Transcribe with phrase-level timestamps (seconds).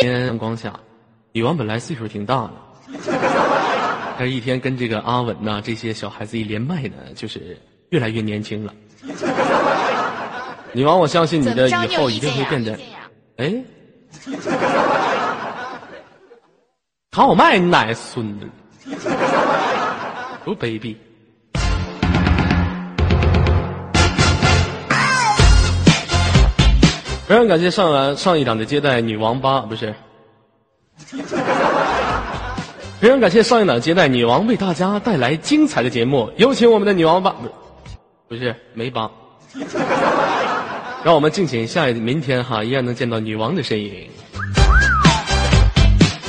[0.00, 0.78] 天阳光下，
[1.32, 2.52] 女王本来岁数挺大的，
[4.18, 7.58] 但是一天跟这个阿文呐这些小孩子一连麦呢，就是
[7.90, 8.74] 越来越年轻了。
[10.72, 12.78] 女王，我相信你的以后一定会变得，
[13.36, 13.54] 哎，
[17.10, 18.46] 扛我麦你奶孙子，
[20.44, 20.94] 多卑鄙！
[27.26, 29.92] 非常感谢上完上一档的接待女王八不是，
[33.00, 37.52] 非常感谢上一档接待女王为大家带来精彩的节目，有请我们的女王八不是
[38.28, 39.10] 不是没八，
[41.02, 44.08] 让我们敬请下一明天哈依然能见到女王的身影。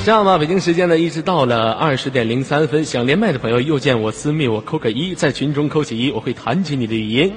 [0.08, 7.30] 这样吧，北京时间呢，一直到了二十点零三分，想连麦的朋友右键我私密，我扣个一，在群中扣起一，我会弹起你的语音。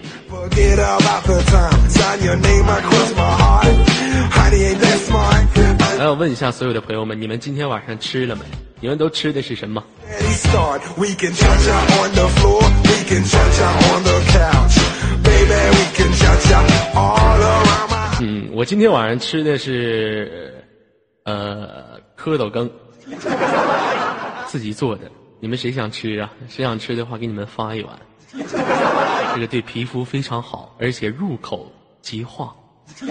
[5.99, 8.43] 来，我问一下所有的朋友们，你们今天晚上吃了没？
[8.79, 9.83] 你们都吃的是什么？
[18.21, 20.53] 嗯，我今天晚上吃的是，
[21.25, 21.90] 呃。
[22.23, 22.69] 蝌蚪羹，
[24.47, 25.09] 自己做的。
[25.39, 26.31] 你们谁想吃啊？
[26.47, 27.99] 谁想吃的话，给你们发一碗。
[29.33, 32.53] 这个对皮肤非常好，而且入口即化。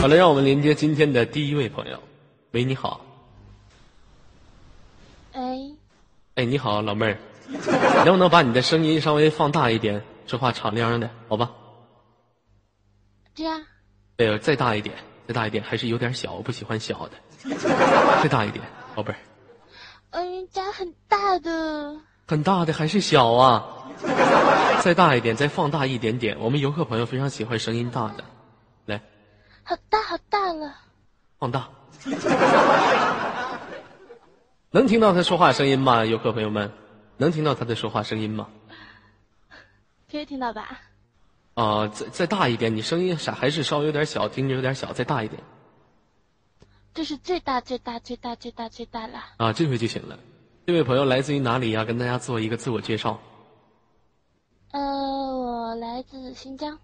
[0.00, 1.98] 好了，让我们连接今天的第一位朋友。
[2.52, 3.00] 喂，你好。
[5.32, 5.40] 哎。
[6.34, 7.16] 哎，你好，老妹儿，
[8.04, 11.50] 能不能把你的声音稍微放大一点，说话敞亮的，好吧？
[13.34, 13.64] 这样，
[14.18, 14.96] 呃，再大一点，
[15.26, 17.12] 再大一点，还是有点小，我不喜欢小的。
[18.22, 19.18] 再大一点，宝贝儿。
[20.10, 21.96] 嗯，家很大的。
[22.26, 23.90] 很大的还是小啊？
[24.82, 26.38] 再大一点，再放大一点点。
[26.38, 28.24] 我们游客朋友非常喜欢声音大的，
[28.86, 29.02] 来。
[29.64, 30.76] 好大好大了。
[31.38, 31.68] 放大。
[34.70, 36.04] 能听到他说话声音吗？
[36.04, 36.72] 游客朋友们，
[37.16, 38.48] 能听到他的说话声音吗？
[40.10, 40.80] 可以听到吧。
[41.54, 45.40] 啊，再再大一点，你声音啥还是稍微有点小，听着有点小，再大一点。
[46.92, 49.22] 这是最大最大最大最大最大了。
[49.36, 50.18] 啊，这回就行了。
[50.66, 51.84] 这位朋友来自于哪里呀？
[51.84, 53.20] 跟大家做一个自我介绍。
[54.72, 56.78] 呃，我来自新疆。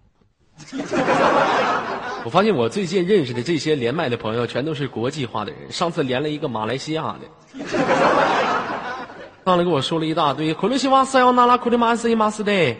[2.23, 5.71] 我发现我最近认识的这些连麦的朋友，全都是国际化的人。
[5.71, 7.21] 上次连了一个马来西亚的，
[9.43, 12.75] 上来跟我说了一大堆，库鲁西瓦斯要拿拉库里马斯伊马斯的。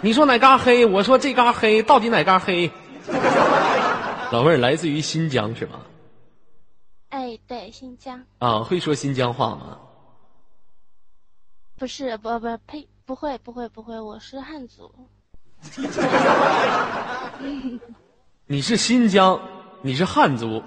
[0.00, 0.86] 你说哪嘎黑？
[0.86, 2.70] 我说这嘎黑，到底哪嘎黑？
[4.30, 5.80] 老妹儿来自于新疆是吗？
[7.08, 8.22] 哎，对，新疆。
[8.38, 9.78] 啊，会说新疆话吗？
[11.76, 14.92] 不是，不不呸，不会不会不会，我是汉族。
[18.46, 19.40] 你是新疆，
[19.82, 20.62] 你是汉族。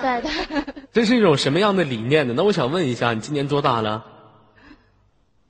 [0.00, 0.30] 对的。
[0.92, 2.34] 这是一种什么样的理念呢？
[2.36, 4.04] 那我想问一下，你今年多大了？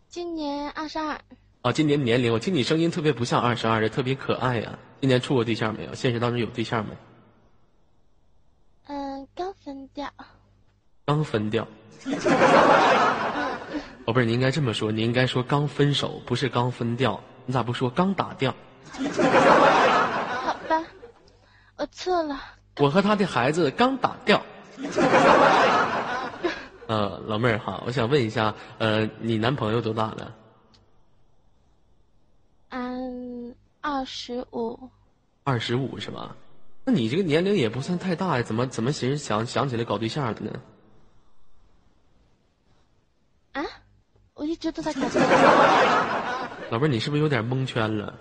[0.09, 1.19] 今年二十二。
[1.63, 4.79] 啊，今年年龄，我听你声音特别不像二十二的，特别可爱呀。
[5.01, 5.95] 今年处过对象没有？
[5.95, 6.97] 现实当中有对象没？
[8.87, 10.11] 嗯，刚分掉。
[11.05, 11.69] 刚分掉。
[14.07, 17.23] 宝贝儿，你应该这么说，你应该说刚分手，不是刚分掉。
[17.45, 18.55] 你咋不说刚打掉？
[18.95, 19.03] 好
[20.67, 20.83] 吧，
[21.77, 22.41] 我错了。
[22.79, 24.43] 我和他的孩子刚打掉。
[26.89, 30.35] 呃，老妹儿哈，我想问一下，呃，你男朋友多大了？
[32.71, 33.55] 嗯，
[34.01, 34.89] 二十五，
[35.45, 36.35] 二十五是吧？
[36.87, 40.59] 那你这个年龄也不算太大呀，怎么怎么寻思想想起来搞对象了呢？
[43.53, 43.63] 啊，
[44.33, 45.21] 我一直都在搞对象。
[46.73, 48.19] 老妹儿，你是不是有点蒙圈了？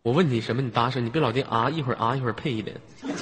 [0.00, 2.72] 我问你什么，你答什么，你别老听啊，一会儿啊，一会儿呸的。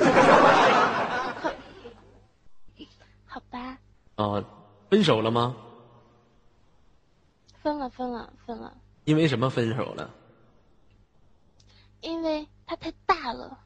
[3.27, 3.77] 好吧。
[4.15, 4.45] 啊，
[4.89, 5.57] 分手了吗？
[7.61, 8.73] 分了，分了，分了。
[9.03, 10.09] 因为什么分手了？
[12.03, 13.59] 因为它太大了。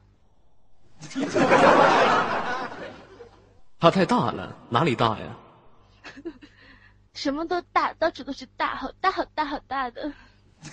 [3.79, 5.37] 他太大了，哪里大呀？
[7.13, 10.11] 什么都大，到处都是大，好大好大好大的。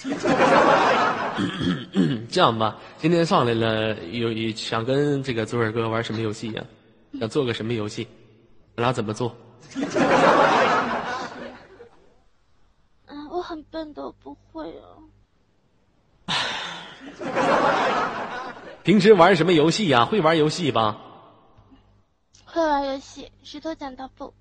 [2.30, 6.64] 这样吧，今天上来了，有想跟这个左耳哥玩什么游戏呀？
[7.20, 8.08] 想做个什么游戏？
[8.76, 9.36] 咱俩怎么做？
[13.06, 14.96] 嗯，我很笨的，我不会啊。
[18.82, 20.04] 平时玩什么游戏呀？
[20.04, 20.96] 会玩游戏吧？
[22.44, 24.32] 会玩游戏，石头剪刀布。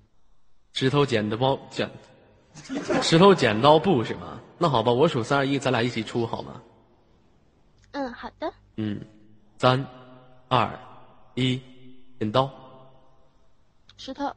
[0.72, 1.90] 石头剪刀包剪，
[3.02, 4.40] 石头剪刀布是吗？
[4.58, 6.60] 那好吧，我数三二一，咱俩一起出好吗？
[7.92, 8.52] 嗯，好的。
[8.76, 9.00] 嗯，
[9.58, 9.86] 三
[10.48, 10.70] 二
[11.34, 11.60] 一，
[12.18, 12.50] 剪刀。
[13.96, 14.32] 石头。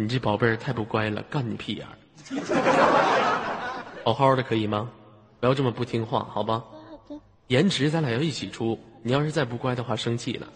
[0.00, 1.92] 你这宝贝儿太不乖了，干你屁眼儿！
[4.02, 4.88] 好好的可以吗？
[5.40, 6.64] 不要这么不听话，好吧？
[6.72, 7.20] 好的。
[7.48, 10.46] 颜值咱俩要一起出，你要是再不乖的话，生气了。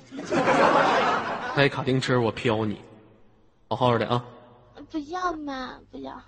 [1.54, 2.80] 开卡丁车我飘你，
[3.68, 4.24] 好好的啊！
[4.90, 6.18] 不要嘛，不要。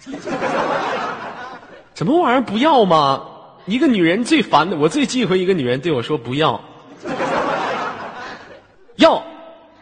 [1.94, 3.26] 什么玩意儿不要嘛？
[3.66, 6.58] 一个女人最烦的，我最忌讳一个女人对我说不要。
[8.96, 9.22] 要，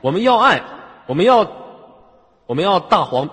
[0.01, 0.61] 我们要爱，
[1.07, 1.49] 我们要，
[2.47, 3.29] 我们要大黄。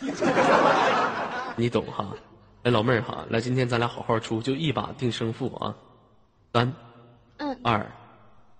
[1.56, 2.06] 你懂哈？
[2.62, 5.74] 哎，老妹儿哈，来，今天咱俩好好出，就一把定胜负啊！
[6.52, 6.70] 三、
[7.38, 7.90] 嗯，二、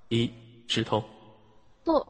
[0.09, 0.33] 一，
[0.67, 1.05] 石头。
[1.85, 2.07] 不。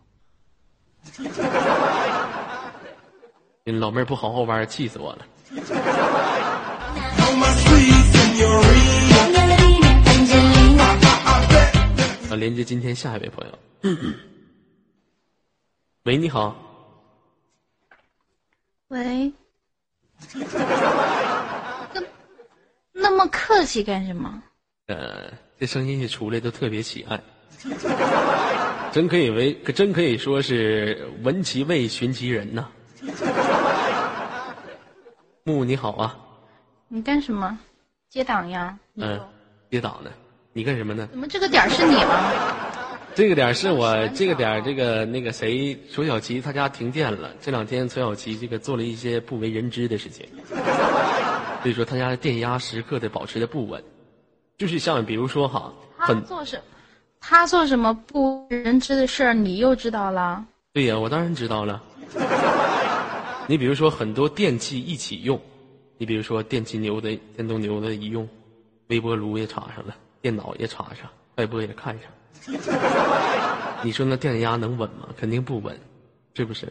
[3.64, 5.26] 你老妹儿不好好玩，气死我了。
[12.30, 13.58] 啊，连接今天下一位朋友。
[16.04, 16.54] 喂，你好。
[18.90, 19.32] 喂。
[21.94, 22.02] 那
[22.92, 24.42] 那么客气干什么？
[24.88, 27.18] 呃，这声音一出来都特别喜爱，
[28.92, 32.68] 真可以为可真可以说是闻其味寻其人呐。
[35.44, 36.16] 木木你好啊。
[36.88, 37.58] 你干什么？
[38.08, 38.76] 接档呀？
[38.96, 39.20] 嗯，
[39.70, 40.10] 接档呢。
[40.52, 41.06] 你干什么呢？
[41.12, 42.69] 怎么这个点是你啊？
[43.14, 47.34] 这个点是我，这个点这个那个谁，楚小琪他家停电了。
[47.40, 50.26] 这两天楚小琪这个做了一些不为人知的事情，
[51.62, 53.82] 所以说他家的电压时刻的保持的不稳。
[54.56, 56.60] 就是像比如说哈，他做什，
[57.20, 60.44] 他做什么不为人知的事儿，你又知道了？
[60.72, 61.82] 对呀，我当然知道了。
[63.48, 65.38] 你比如说很多电器一起用，
[65.98, 68.26] 你比如说电器牛的、电动牛的一用，
[68.86, 72.04] 微波炉也插上了，电脑也插上，外播也看上。
[73.82, 75.08] 你说那电压能稳吗？
[75.18, 75.78] 肯定不稳，
[76.34, 76.66] 是不是？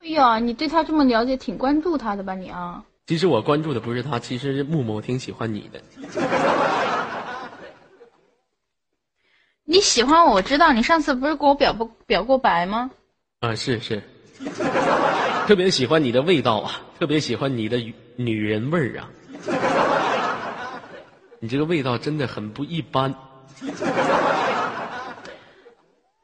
[0.00, 2.84] 哎呀，你对他这么了解，挺关注他的吧你啊？
[3.06, 5.80] 其实我关注的不是他，其实木木我挺喜欢你的。
[9.64, 10.72] 你喜欢我，我知道。
[10.72, 12.90] 你上次不是给我表不表过白吗？
[13.40, 14.02] 啊，是是，
[15.46, 17.78] 特别喜欢你的味道啊，特别喜欢你的
[18.16, 19.08] 女人味儿啊。
[21.42, 23.12] 你这个味道真的很不一般。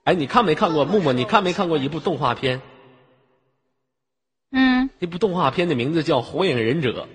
[0.04, 1.12] 哎，你看没看过木木？
[1.12, 2.62] 你看没看过一部动画片？
[4.52, 4.88] 嗯。
[5.00, 7.08] 那部动画片的名字叫《火影忍者》。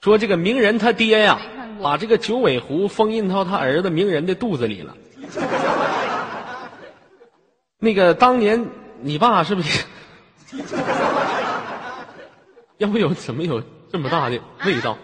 [0.00, 1.40] 说这个鸣人他爹呀，
[1.82, 4.96] 把这个九尾狐封印到他儿子鸣人的肚子里了。
[7.80, 8.64] 那个当年
[9.00, 9.84] 你爸是不是？
[12.78, 13.60] 要不有怎么有
[13.90, 14.96] 这么大的味道？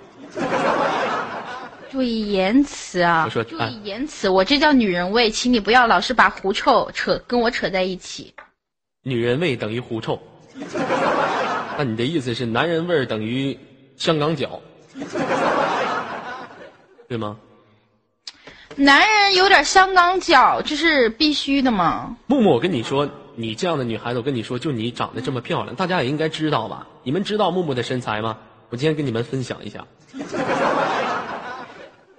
[1.99, 3.25] 注意言辞啊！
[3.25, 8.35] 我说注意言辞，我这叫女人味，请你不要老是把狐臭扯跟我扯在一起。
[9.03, 10.23] 女人味等于狐臭，
[11.77, 13.59] 那你的意思是男人味等于
[13.97, 14.61] 香港脚，
[17.09, 17.37] 对吗？
[18.77, 22.17] 男人有点香港脚，这是必须的吗？
[22.29, 26.87] 木木，我跟你说，你这样的女孩子，我跟你说，就你长得这么漂亮，大家也应该知道吧？
[27.03, 28.39] 你们知道木木的身材吗？
[28.71, 29.85] 我今天跟你们分享一下。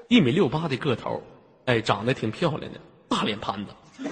[0.09, 1.21] 一米六八的个头，
[1.65, 3.71] 哎，长得挺漂亮的，大脸盘子，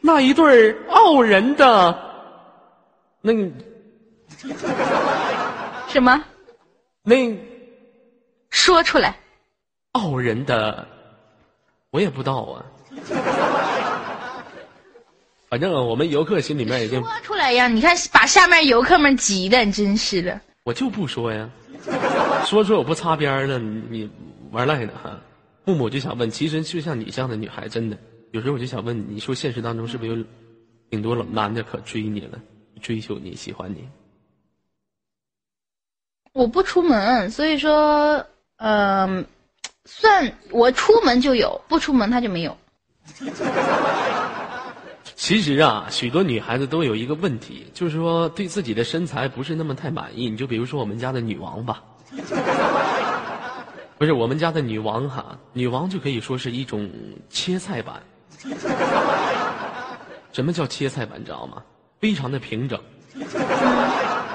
[0.00, 1.98] 那一对傲人的，
[3.20, 3.32] 那
[5.88, 6.22] 什么？
[7.02, 7.36] 那
[8.50, 9.16] 说出来，
[9.92, 10.86] 傲人的，
[11.90, 12.64] 我也不知道啊。
[15.50, 17.66] 反正我们游客心里面已经说出来呀！
[17.66, 20.40] 你看，把下面游客们急的，真是的。
[20.62, 21.50] 我就不说呀。
[22.46, 24.10] 说说我不擦边了，你
[24.50, 25.18] 玩赖呢哈？
[25.64, 27.96] 木木就想问，其实就像你这样的女孩，真的
[28.32, 30.24] 有时候我就想问，你说现实当中是不是有
[30.90, 32.38] 挺多男的可追你了，
[32.80, 33.88] 追求你喜欢你？
[36.32, 39.24] 我不出门，所以说，嗯，
[39.84, 42.56] 算我出门就有，不出门他就没有。
[45.14, 50.28] 其实啊，许多女孩子都有一个问题，就是说对自己的身材不是那么太满意。
[50.28, 51.82] 你就比如说我们家的女王吧，
[53.98, 56.90] 不是我们家的女王哈，女王就可以说是一种
[57.28, 58.02] 切菜板。
[60.32, 61.20] 什么叫切菜板？
[61.20, 61.62] 你知道吗？
[62.00, 62.80] 非常的平整，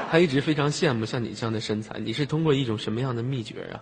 [0.10, 2.00] 他一直非常羡慕像你这样的身材。
[2.00, 3.82] 你是通过一种什么样的秘诀啊，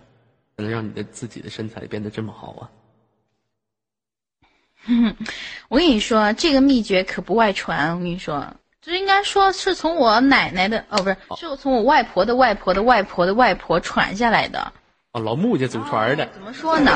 [0.56, 2.70] 才能让你的自己的身材变得这么好啊？
[5.68, 7.90] 我跟你说，这个秘诀可不外传。
[7.90, 8.46] 我跟你说，
[8.80, 14.72] 这应该说是从我奶奶的哦，不是，是我从我外婆的外婆的外婆的外婆传下来的。
[15.12, 16.28] 哦，老穆家祖传的。
[16.32, 16.92] 怎么说呢？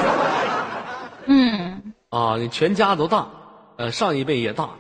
[1.27, 1.93] 嗯。
[2.11, 3.29] 啊，你全家都大，
[3.77, 4.71] 呃，上一辈也大，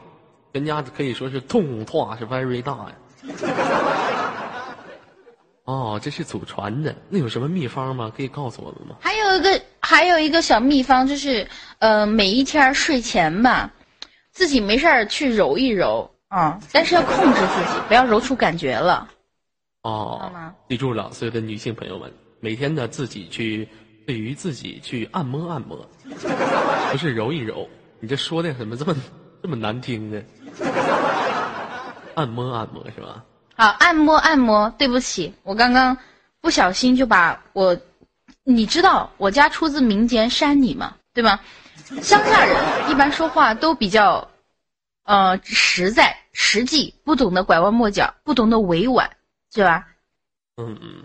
[0.52, 2.92] 全家可以说是痛化是 very 大呀。
[5.64, 8.10] 哦，这是祖传的，那有什么秘方吗？
[8.16, 8.96] 可以告诉我们吗？
[8.98, 11.48] 还有一个，还有一个小秘方，就是
[11.80, 13.72] 呃，每一天睡前吧，
[14.30, 19.10] 自己没事儿去揉一揉啊，但是要控制自己，不要揉出感觉了。
[19.82, 20.30] 哦，
[20.68, 23.68] 记住了，所有的女性朋友们，每天呢自己去
[24.06, 25.76] 对于自己去按摩按摩，
[26.92, 27.68] 不是揉一揉。
[27.98, 28.94] 你这说的怎么这么
[29.42, 30.22] 这么难听呢？
[32.14, 33.24] 按摩按摩是吧？
[33.56, 34.72] 好，按摩按摩。
[34.78, 35.98] 对不起，我刚刚
[36.40, 37.76] 不小心就把我，
[38.56, 41.40] 你知道我家出自民间山里嘛，对吗？
[42.02, 44.28] 乡下人一般说话都比较，
[45.04, 49.10] 呃，实在、实际，不懂得拐弯抹角，不懂得委婉，
[49.52, 49.88] 是吧？
[50.56, 51.02] 嗯嗯。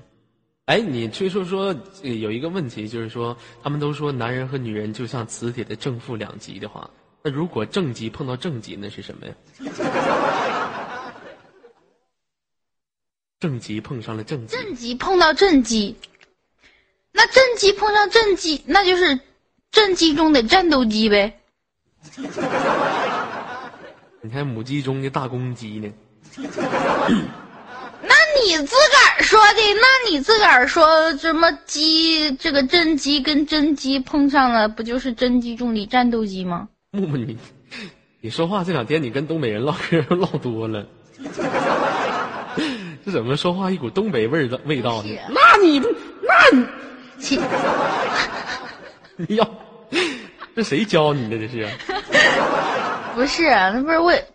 [0.66, 6.90] 哎，你听说说有一个问题，就是说他们都说男人和女人就像磁铁的正负两极的话，
[7.24, 9.34] 那如果正极碰到正极，那是什么呀？
[13.40, 15.96] 正极碰上了正极，正极碰到正极，
[17.18, 19.18] 那正极碰上正极，那就是
[19.72, 21.40] 正极中的战斗机呗。
[24.22, 25.90] 你看母鸡中的大公鸡呢？
[26.38, 32.32] 那你自个儿说的，那你自个儿说什么鸡？
[32.34, 36.68] 这个真鸡跟真鸡碰上了，不就是真鸡中的战斗机吗？
[36.92, 37.38] 木木，你
[38.20, 40.86] 你说话这两天你跟东北人唠嗑 唠多了。
[43.06, 45.10] 这怎么说话一股东北味儿的味道呢？
[45.30, 45.88] 那你不
[46.22, 46.66] 那你，
[49.18, 49.50] 你要
[50.56, 51.38] 这谁教你的？
[51.38, 51.68] 这是？
[53.16, 54.26] 不是，那不是为，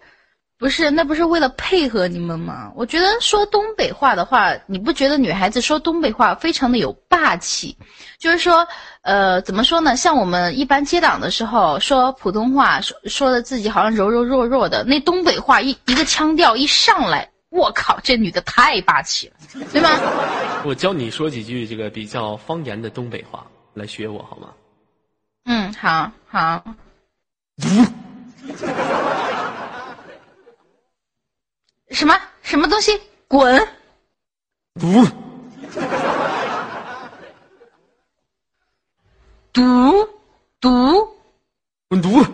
[0.58, 2.72] 不是那不是为了配合你们吗？
[2.74, 7.76] 我觉得说东北话的话，你不觉得女孩子说东北话非常的有霸气？
[8.18, 8.66] 就是说，
[9.02, 9.96] 呃，怎么说呢？
[9.96, 17.29] 像我们一般接档的时候说普通话，说说的自己好像柔柔弱弱的，那东北话一一个腔调一上来。
[17.50, 19.90] 我靠，这女的太霸气了，对吗？
[20.64, 24.54] 我教你说几句这个比较方言的东北话，来学我好吗？
[25.44, 26.64] 嗯，好好。
[31.90, 32.98] 什么什么东西？
[33.26, 33.68] 滚！
[34.78, 35.04] 毒！
[39.52, 40.08] 毒！
[40.60, 41.16] 毒！
[41.88, 42.24] 滚毒！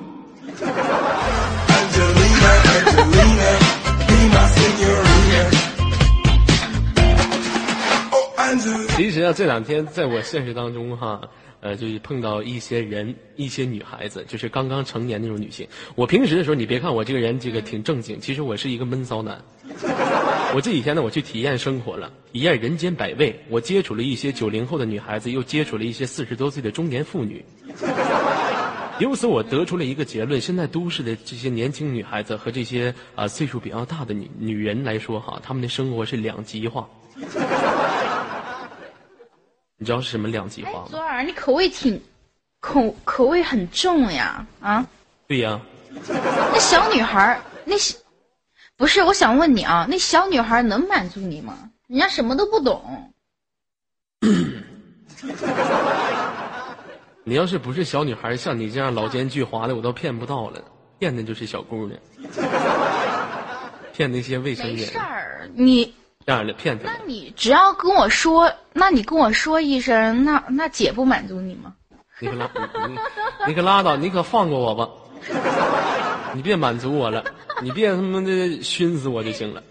[8.96, 11.20] 其实啊，这两天在我现实当中哈，
[11.60, 15.68] 呃，就是碰到一些人，一些女孩子，就是刚刚成年那种女性。
[15.94, 19.38] 我平时的时候，你别看我这个人这个挺正经，其实我是一个闷骚男。
[20.54, 23.38] 我这几天呢，我去体验生活了，体验人间百味。
[23.50, 27.44] 我接触了一些九零后的女孩子，又接触了一些四十多岁的中年妇女。
[28.98, 36.88] 由此，我得出了一个结论：现在都市的这些年轻女孩子和这些啊岁数比较大的女女人来说，哈，她们的生活是两极化。
[39.78, 40.86] 你知道是什么两极化吗？
[40.90, 42.00] 左耳，你口味挺，
[42.60, 44.86] 口口味很重呀，啊？
[45.26, 45.60] 对呀。
[46.52, 47.96] 那小女孩那小，
[48.76, 51.70] 不是，我想问你啊，那小女孩能满足你吗？
[51.88, 53.12] 人家什么都不懂。
[57.24, 60.62] 你要是不是小女孩，像你这样老奸巨猾的，我都骗不到了。
[60.98, 62.00] 骗的就是小姑娘，
[63.92, 64.78] 骗那些未成年。
[64.78, 65.94] 没事儿，你。
[66.26, 66.84] 这样的骗子。
[66.84, 71.74] 那你只要跟我说，那你跟我说一声，那那姐不满足你吗？
[72.18, 72.50] 你可拉，
[72.88, 72.98] 你
[73.46, 74.88] 你可拉倒，你可放过我吧。
[76.34, 77.24] 你别满足我了，
[77.62, 79.62] 你别他妈的熏死我就行了。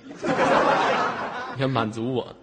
[1.55, 2.35] 你要满足我，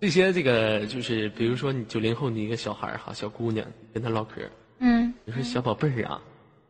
[0.00, 4.42] 这些这个就是，比如说你九零后，你一个小孩儿哈，小姑娘跟他唠嗑，
[4.80, 6.20] 嗯，你说小宝贝儿啊，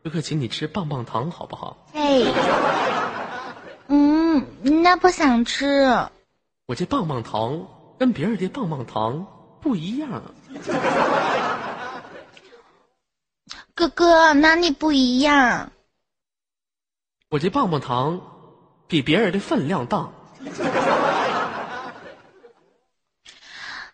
[0.04, 1.86] 这可请你吃棒棒糖好不好？
[1.94, 2.22] 哎，
[3.88, 4.44] 嗯，
[4.82, 5.86] 那不想吃。
[6.70, 7.66] 我这棒棒糖
[7.98, 9.26] 跟别人的棒棒糖
[9.60, 10.22] 不一样。
[13.74, 15.72] 哥哥，哪里不一样？
[17.28, 18.20] 我这棒棒糖
[18.86, 20.08] 比别人的分量大。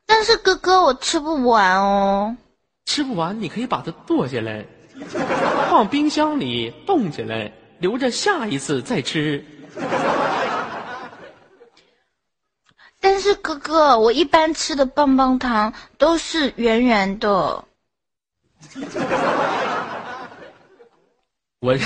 [0.05, 2.37] 但是哥哥，我吃不完哦。
[2.85, 4.67] 吃不完，你可以把它剁下来，
[5.71, 9.43] 放冰箱里冻起来，留着下一次再吃。
[13.21, 17.65] 是哥哥，我一般吃的棒棒糖都是圆圆的。
[21.61, 21.77] 我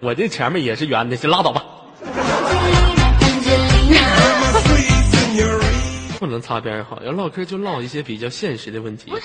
[0.00, 1.64] 我这前面也是圆的，先拉倒吧。
[6.18, 9.08] 不能擦边儿好，要唠嗑就唠一些比较现实的问题。
[9.08, 9.22] 不是，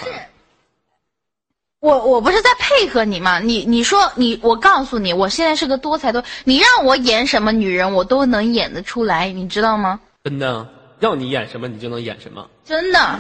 [1.80, 3.40] 我我不是在配合你吗？
[3.40, 10.00] 你你说你，我告诉你，我现在是个多才多，你让我演什么女人，我都能演得出来，你知道吗？
[10.24, 10.68] 真的，
[11.04, 12.50] 让你演什么你就能演什么。
[12.64, 13.20] 真的，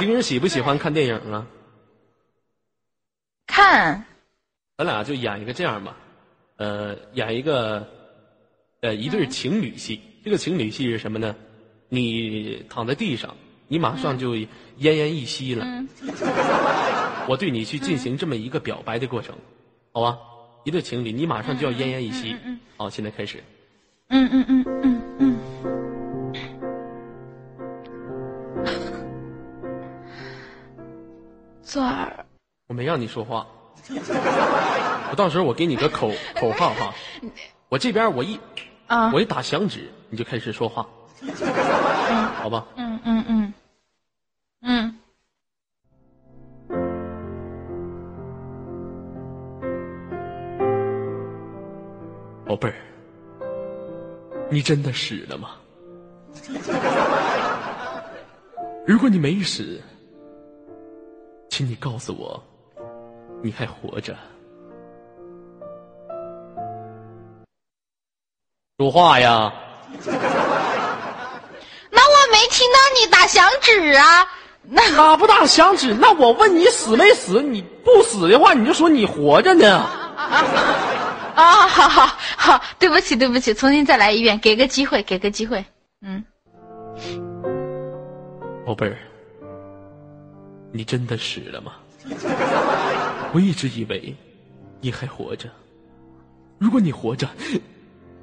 [0.00, 1.46] 平时喜不喜欢看电影啊？
[3.46, 4.04] 看，
[4.76, 5.96] 咱俩就演一个这样吧，
[6.56, 7.88] 呃，演一个，
[8.80, 10.00] 呃，一对情侣戏。
[10.24, 11.36] 这个情侣戏是什么呢？
[11.88, 13.36] 你躺在地上，
[13.68, 14.48] 你马上就奄
[14.80, 15.64] 奄一息了。
[15.64, 15.88] 嗯
[17.28, 19.36] 我对你去进行这么一个表白的过程，
[19.92, 20.18] 好吧？
[20.64, 22.34] 一对情侣，你马上就要奄奄一息。
[22.76, 23.40] 好，现在开始。
[24.08, 25.38] 嗯嗯嗯嗯嗯。
[31.64, 32.24] 左儿，
[32.68, 33.46] 我没让你说话，
[35.10, 36.94] 我到时候我给你个口口号哈，
[37.68, 38.38] 我这边我一
[38.86, 40.86] 啊，我一打响指，你就开始说话，
[42.36, 42.66] 好吧？
[42.76, 43.54] 嗯嗯嗯，
[44.62, 44.98] 嗯，
[52.46, 52.74] 宝贝儿，
[54.50, 55.50] 你真的死了吗？
[58.86, 59.80] 如果你没死，
[61.56, 62.42] 请你告诉我，
[63.40, 64.12] 你还活着。
[68.76, 69.52] 说话呀！
[71.92, 74.26] 那我没听到你打响指啊，
[74.62, 75.94] 那打不打响指？
[75.94, 77.40] 那我问你死没死？
[77.40, 79.76] 你不死的话，你就说你活着呢。
[79.76, 85.64] 啊，好好好，对不起对不起，重新再来一遍，给个机会，给个机会，
[86.02, 86.24] 嗯，
[88.66, 88.98] 宝贝儿，
[90.76, 91.74] 你真的死了吗？
[93.32, 94.12] 我一直以为
[94.80, 95.48] 你还活着。
[96.58, 97.28] 如果你活着，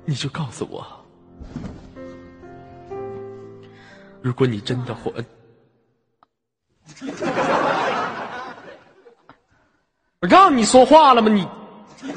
[0.03, 0.85] 你就告诉我。
[4.21, 5.13] 如果你真的活，
[10.19, 11.29] 我 让你说话了吗？
[11.31, 11.47] 你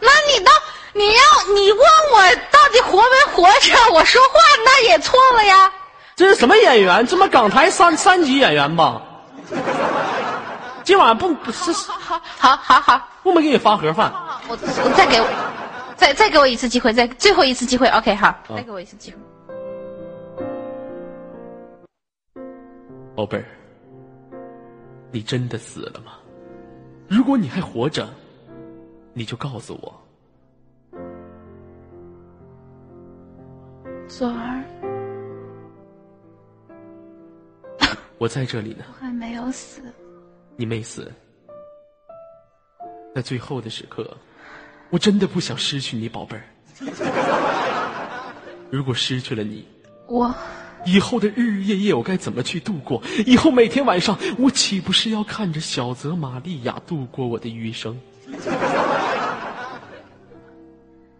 [0.00, 0.50] 那你到
[0.94, 5.70] 你要你问我到底活没活着，我说话那也错了呀。
[6.18, 7.06] 这是什么演员？
[7.06, 9.00] 这么港台三三级演员吧？
[10.82, 14.12] 今晚不不是好好好好好，不没给你发盒饭？
[14.48, 15.26] 我我再给我
[15.94, 19.18] 再再给我一次机会，再最后一次机会，OK 好，再给我一次机会。
[23.14, 23.44] 宝贝儿，
[25.12, 26.14] 你真的死了吗？
[27.06, 28.08] 如果你还活着，
[29.12, 29.94] 你就告诉我。
[34.08, 34.64] 左儿，
[38.18, 39.80] 我在这里呢，我还没有死。
[40.56, 41.10] 你没死。
[43.14, 44.16] 在最后的时刻，
[44.90, 46.42] 我真的不想失去你，宝贝儿。
[48.70, 49.64] 如果失去了你，
[50.08, 50.34] 我
[50.84, 53.02] 以后的日日夜夜我该怎么去度过？
[53.24, 57.98] 以后每天晚上，我岂不是要看着小泽玛利亚度过我的余生？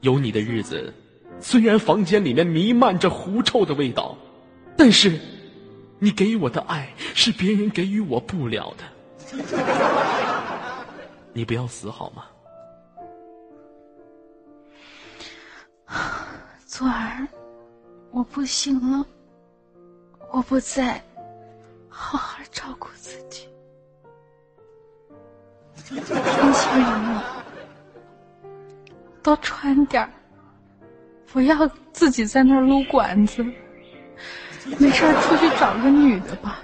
[0.00, 0.92] 有你的日子，
[1.40, 4.16] 虽然房间里面弥漫着狐臭的味道，
[4.76, 5.18] 但是，
[5.98, 8.84] 你给我的爱是别人给予我不了的。
[11.32, 12.24] 你不要死好吗？
[16.66, 17.26] 左儿，
[18.10, 19.04] 我不行了，
[20.30, 21.02] 我不在
[21.88, 23.48] 好好照顾自己。
[25.84, 27.44] 天气冷了，
[29.22, 30.10] 多穿点儿，
[31.32, 33.44] 不要自己在那儿撸管子。
[34.78, 36.60] 没事儿，出去找个女的吧。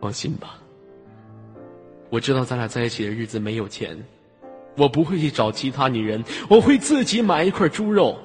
[0.00, 0.54] 放心吧，
[2.10, 3.96] 我知道咱俩在一起的日子没有钱，
[4.76, 8.18] 我不会去找其他女人，我会自己买一块猪肉，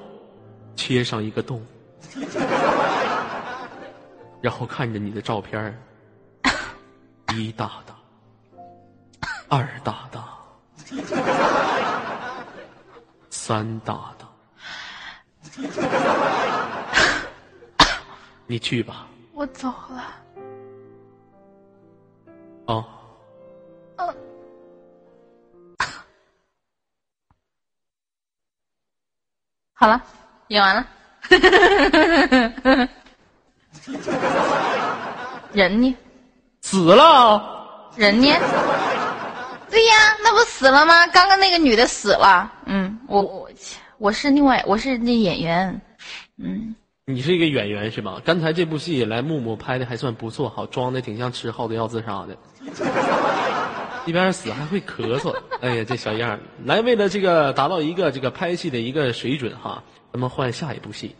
[0.74, 1.62] 切上一个洞，
[4.40, 5.74] 然后看着你的照片儿。
[7.36, 7.94] 一大大，
[9.48, 10.26] 二大大，
[13.30, 14.26] 三大大，
[18.50, 20.02] 你去吧，我走了。
[22.64, 22.82] 哦、
[23.96, 24.16] 嗯。
[29.74, 30.02] 好了，
[30.48, 30.86] 演完了。
[35.52, 35.94] 人呢？
[36.62, 37.90] 死了。
[37.96, 38.28] 人呢？
[39.68, 41.06] 对呀，那不死了吗？
[41.08, 42.50] 刚刚那个女的死了。
[42.64, 43.50] 嗯，我我
[43.98, 45.78] 我是另外我是那演员。
[46.38, 46.74] 嗯，
[47.10, 48.20] 你是一个演员是吧？
[48.22, 52.36] 刚才这部戏来木木拍的还算不错，好装的挺像吃耗子药自杀的，
[54.04, 55.34] 一边死还会咳嗽。
[55.62, 56.40] 哎呀，这小样儿！
[56.66, 61.16] 来，为了这个达到一个这个拍戏的一个水准哈，咱们换下一部戏。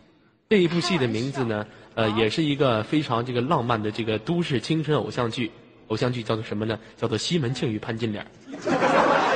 [0.47, 5.49] 这一部戏的名字呢， 呃，也是一个非常这个浪漫的这个都市青春偶像剧。
[5.87, 6.77] 偶像剧叫做什么呢？
[6.97, 8.23] 叫做《西门庆与潘金莲》。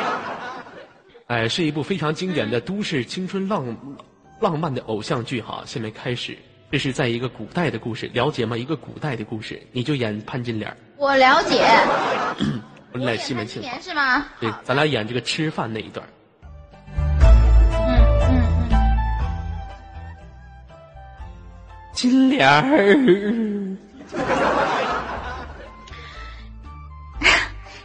[1.25, 3.75] 哎，是一部非常经典的都市青春浪。
[4.43, 6.37] 浪漫的偶像剧哈，下面开始。
[6.69, 8.57] 这是在一个古代的故事，了解吗？
[8.57, 10.75] 一个古代的故事，你就演潘金莲。
[10.97, 11.65] 我了解。
[12.91, 14.25] 我演西门庆是吗？
[14.41, 16.05] 对，咱俩演这个吃饭那一段。
[16.97, 17.01] 嗯
[17.71, 18.43] 嗯嗯。
[21.93, 22.97] 金莲儿。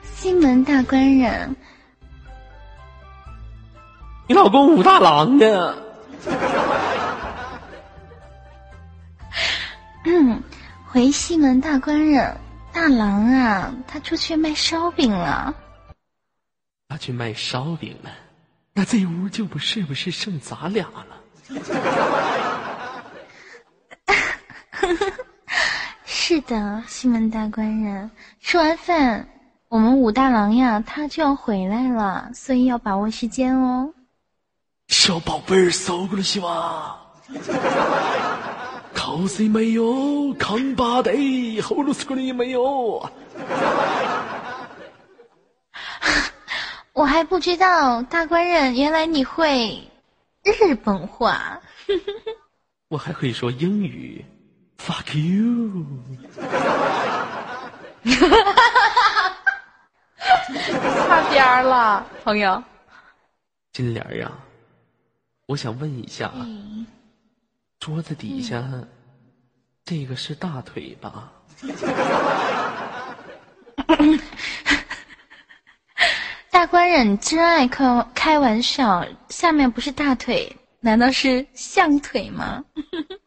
[0.03, 1.55] 西门大官人。
[4.27, 5.77] 你老公武大郎呢？
[10.05, 10.43] 嗯，
[10.87, 12.37] 回西门大官人，
[12.73, 15.55] 大郎啊，他出去卖烧饼了。
[16.89, 18.11] 他去卖烧饼了，
[18.73, 21.07] 那这屋就不是不是剩咱俩了？
[26.05, 29.29] 是的，西门大官人，吃完饭，
[29.69, 33.93] 我们武大郎呀，他就要回来了，所以要把握时间哦。
[35.09, 37.01] 小宝贝儿，搜过了是吧？
[38.93, 40.35] 考试没有？
[40.35, 41.11] 扛把的，
[41.63, 42.61] 后路是过了没有？
[46.93, 49.83] 我还不知道，大官人，原来你会
[50.45, 51.59] 日本话。
[52.89, 54.23] 我还会说英语
[54.77, 55.87] ，fuck you。
[61.09, 62.63] 擦边儿了，朋友。
[63.73, 64.31] 金莲呀。
[65.49, 66.31] 我想问一下，
[67.81, 68.63] 桌子底下
[69.83, 71.33] 这个是大腿吧？
[76.51, 82.63] 大官人真爱开开玩笑，下面不是大腿，难道是象腿吗？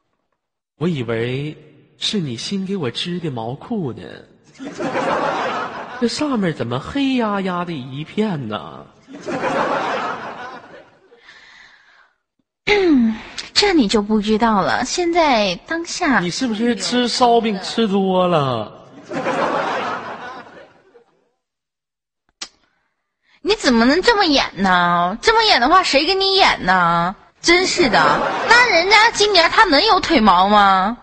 [0.77, 1.57] 我以为
[1.97, 4.03] 是你新给我织的毛裤呢，
[5.99, 8.85] 这上面怎么黑压压的一片呢？
[13.61, 14.83] 这你就不知道了。
[14.85, 18.71] 现在当下，你是不是吃烧饼吃多了？
[23.43, 25.15] 你怎么能这么演呢？
[25.21, 27.15] 这么演的话，谁给你演呢？
[27.39, 28.19] 真是的，
[28.49, 30.97] 那人家今年他能有腿毛吗？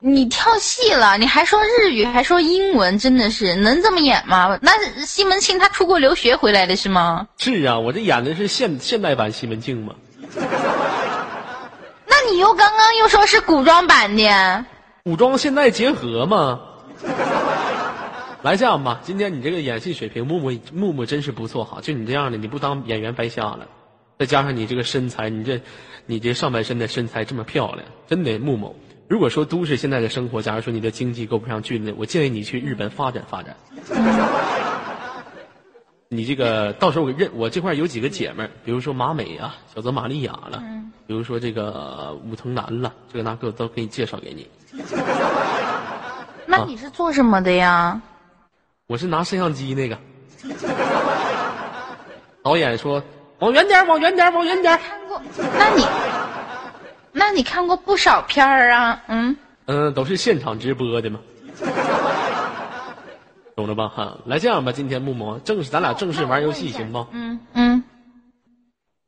[0.00, 4.58] 你跳戏了，你还说日语，还说英文，真的是能这么演吗？
[4.62, 4.72] 那
[5.04, 7.28] 西门庆他出国留学回来的是吗？
[7.36, 9.94] 是啊，我这演的是现现代版西门庆嘛。
[12.14, 14.64] 那你又刚刚又说是古装版的，
[15.02, 16.60] 古装现代结合嘛？
[18.42, 21.80] 来这样吧，今天你这个演戏水平，木木木木真是不错哈。
[21.82, 23.66] 就你这样的，你不当演员白瞎了。
[24.16, 25.60] 再加上你这个身材，你这
[26.06, 28.76] 你这上半身的身材这么漂亮，真的木木。
[29.08, 33.56] 如果说都市现在的生活，假如说你的经济够不上去呢，我建议你去日本发展发展。
[36.16, 40.62] 你这个到时候我认我这块有几个姐们儿，比如说马美啊、小泽玛利亚了，
[41.06, 44.48] 比如说这个武藤兰了，这个那个都给你介绍给你。
[46.46, 48.00] 那你是做什么的呀？
[48.86, 49.98] 我是拿摄像机那个。
[52.42, 53.02] 导演说
[53.40, 55.20] ：“往远点，往远点，往远点。”看过？
[55.58, 55.84] 那你，
[57.12, 59.02] 那你看过不少片儿啊？
[59.08, 59.34] 嗯。
[59.64, 61.18] 嗯，都是现场直播的嘛。
[63.56, 63.88] 懂了吧？
[63.88, 67.06] 哈，来这样吧，今天木木正式咱俩正式玩游戏行不？
[67.12, 67.84] 嗯嗯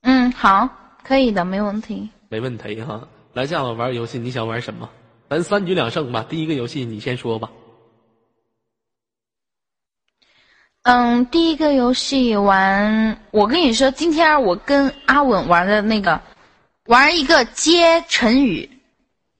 [0.02, 0.68] 嗯，好，
[1.02, 2.09] 可以的，没问题。
[2.28, 4.88] 没问题哈，来这样玩游戏，你想玩什么？
[5.28, 6.24] 咱三局两胜吧。
[6.28, 7.50] 第一个游戏你先说吧。
[10.82, 16.20] 嗯，第一个游戏玩，我跟你说，今天我跟阿稳玩的那个，
[16.87, 18.70] 玩一个接成语。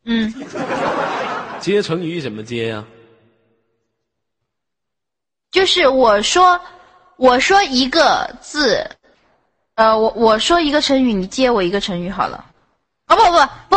[0.05, 0.35] 嗯。
[1.61, 2.85] 接成语怎么接呀？
[5.51, 6.61] 就是我说，
[7.17, 8.89] 我说一个字，
[9.75, 12.45] 呃，我我说一个成语，你接我一个成语好了。
[13.09, 13.77] 哦不不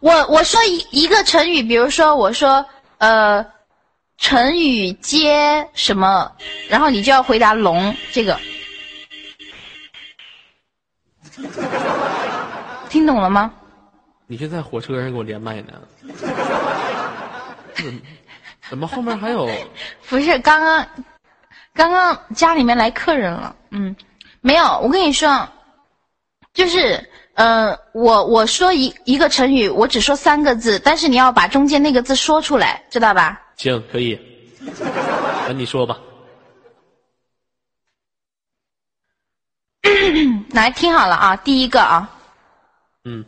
[0.00, 2.64] 我我说一一个成语，比如说我说
[2.98, 3.44] 呃，
[4.16, 6.32] 成语接什么，
[6.68, 8.38] 然后你就要回答龙这个，
[12.88, 13.52] 听懂了吗？
[14.26, 15.72] 你是在火车上给我连麦呢？
[18.68, 19.48] 怎么后面还有？
[20.08, 20.86] 不是刚刚。
[21.74, 23.94] 刚刚家里面来客人了，嗯，
[24.40, 25.48] 没有，我跟你说，
[26.52, 33.40] 就是嗯、我我说一一个成语，我只说三个字，但是你要把中间那个字说出来，知道吧？
[33.58, 34.18] 行，可以。
[35.46, 35.96] 那你说吧。
[40.50, 42.10] 来，听好了啊，第一个啊，
[43.04, 43.24] 嗯，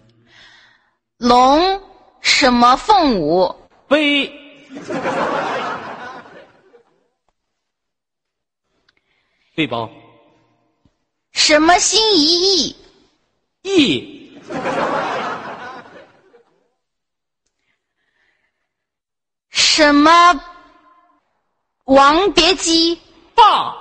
[1.19, 1.81] 龙
[2.21, 3.55] 什么凤舞，
[3.89, 4.40] 飞
[9.55, 9.91] 背包。
[11.33, 12.77] 什么心一意，
[13.63, 14.41] 意
[19.51, 20.41] 什么
[21.85, 22.99] 王别姬，
[23.35, 23.77] 爸。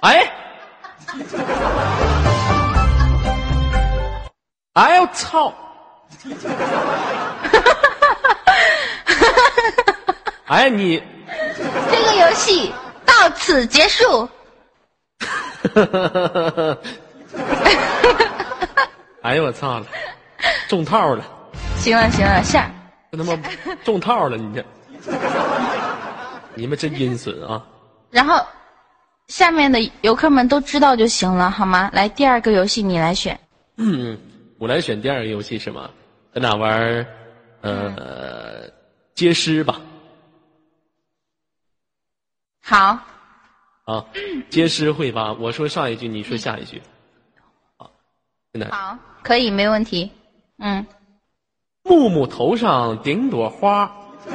[0.00, 0.32] 哎，
[4.74, 5.52] 哎呦操！
[10.46, 11.02] 哎你，
[11.90, 12.72] 这个游戏
[13.04, 14.28] 到此结束。
[19.22, 19.86] 哎呦我操了，
[20.68, 21.24] 中套了，
[21.80, 22.70] 行了行了，下
[23.10, 23.34] 这他妈
[23.84, 24.64] 中套了，你这，
[26.54, 27.62] 你们真阴损啊！
[28.10, 28.44] 然后
[29.28, 31.88] 下面的游客们都知道就行了，好吗？
[31.94, 33.38] 来，第二个游戏你来选。
[33.76, 34.18] 嗯，
[34.58, 35.88] 我来选第二个游戏是吗？
[36.34, 37.06] 咱俩玩儿
[37.60, 38.68] 呃
[39.14, 39.80] 接诗吧
[42.60, 42.98] 好，
[43.84, 44.04] 啊，
[44.50, 45.32] 接诗会吧？
[45.34, 46.82] 我说上一句，你说下一句。
[48.70, 50.10] 好，可以，没问题。
[50.58, 50.84] 嗯，
[51.82, 53.94] 木木头上顶朵花，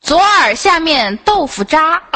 [0.00, 2.00] 左耳下面豆腐渣。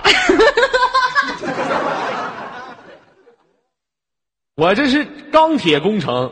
[4.55, 6.31] 我这是钢铁工程，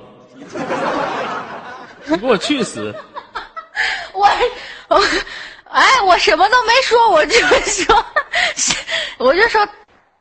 [2.07, 2.95] 你给我去死！
[4.13, 4.27] 我
[4.89, 5.03] 我
[5.71, 8.05] 哎，我什么都没说，我就说，
[9.19, 9.67] 我就说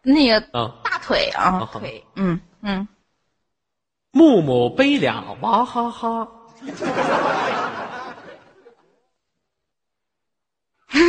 [0.01, 2.87] 那个啊大腿啊啊，腿，嗯嗯，
[4.11, 6.27] 木木背俩娃哈哈，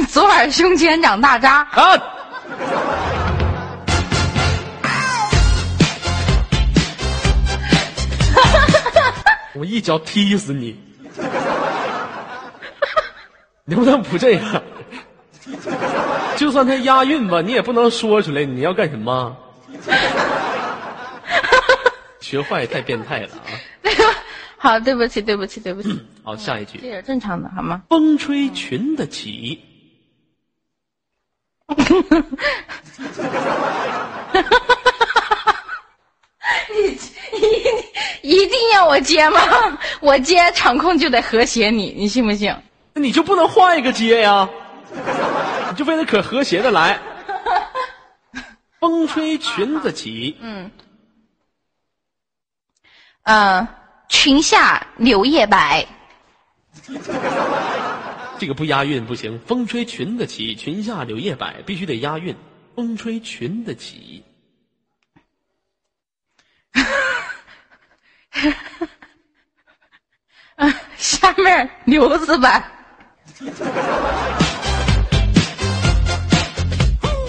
[0.09, 1.63] 昨晚胸前长大渣。
[1.73, 2.16] 啊！
[9.57, 10.77] 我一脚踢死你！
[13.65, 14.63] 能不能不这样？
[16.37, 18.45] 就算他押韵吧，你也不能说出来。
[18.45, 19.37] 你要干什么？
[22.21, 23.51] 学坏太变态了啊！
[24.59, 27.83] 好，对不起，对不起，对不起，好，下一句这：也正常的好吗？
[27.89, 29.63] 风吹裙子起。
[38.23, 39.41] 一定要我接吗？
[40.01, 42.55] 我接场控就得和谐你，你信不信？
[42.95, 44.49] 那你就不能换一个接呀？
[45.71, 46.99] 你就非得可和谐的来。
[48.79, 50.71] 风吹裙子起， 嗯，
[53.25, 53.69] 呃，
[54.09, 55.87] 裙下柳叶白，
[58.39, 59.41] 这个不押韵不行。
[59.47, 62.37] 风吹裙子起，裙下柳叶摆，必须得押韵。
[62.75, 64.23] 风吹裙子起，
[70.97, 72.63] 下面牛子版。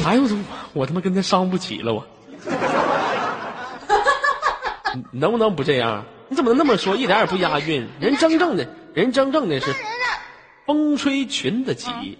[0.06, 0.30] 哎呦我
[0.74, 2.08] 我他妈跟他伤不起了我。
[5.12, 6.04] 能不能不这样？
[6.30, 6.96] 你怎么能那么说？
[6.96, 7.88] 一点也不押韵。
[8.00, 9.74] 人真正的人真正的是
[10.66, 12.18] 风吹裙子起，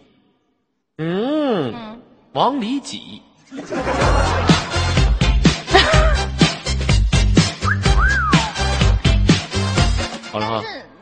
[0.98, 2.00] 嗯，
[2.34, 3.22] 往里挤。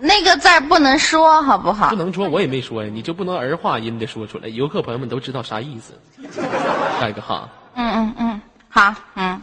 [0.05, 1.95] 那个字儿不能说，好不好不？
[1.95, 5.99] 能说，我也没说呀，你就不能儿化音的说出来，游客朋友们都知道啥意思。
[6.99, 9.41] 下一个哈，嗯嗯嗯，好，嗯，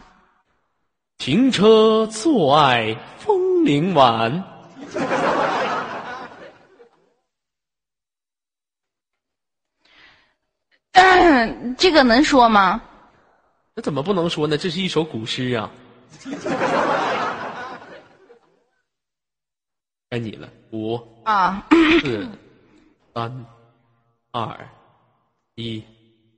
[1.17, 4.43] 停车坐爱枫林晚。
[11.77, 12.81] 这个能说吗？
[13.75, 14.57] 那怎么不能说呢？
[14.57, 15.69] 这是一首古诗啊！
[20.13, 21.65] 该你了，五、啊，
[22.03, 22.29] 四、
[23.15, 23.45] 三、
[24.31, 24.47] 二、
[25.55, 25.83] 一。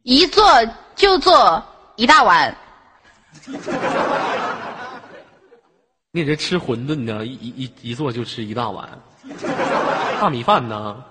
[0.04, 0.46] 一坐
[0.96, 1.62] 就坐
[1.98, 2.56] 一大碗，
[6.12, 7.26] 你这吃馄饨呢？
[7.26, 8.88] 一一一一坐就吃一大碗，
[10.22, 11.04] 大米饭呢？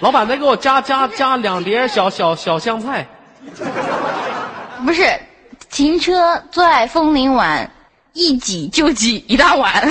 [0.00, 3.06] 老板，再给我加加加两碟小小小香菜。
[4.84, 5.16] 不是
[5.70, 7.70] 停车坐爱枫林晚，
[8.14, 9.88] 一挤就挤一大碗。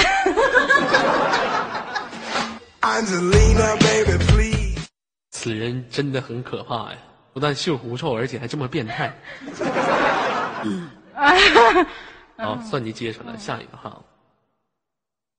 [2.84, 4.88] Angelina, baby, please.
[5.32, 6.98] 此人真的很可怕呀！
[7.34, 9.18] 不但秀狐臭，而且还这么变态。
[12.38, 14.04] 好，算你接上了，下一个哈，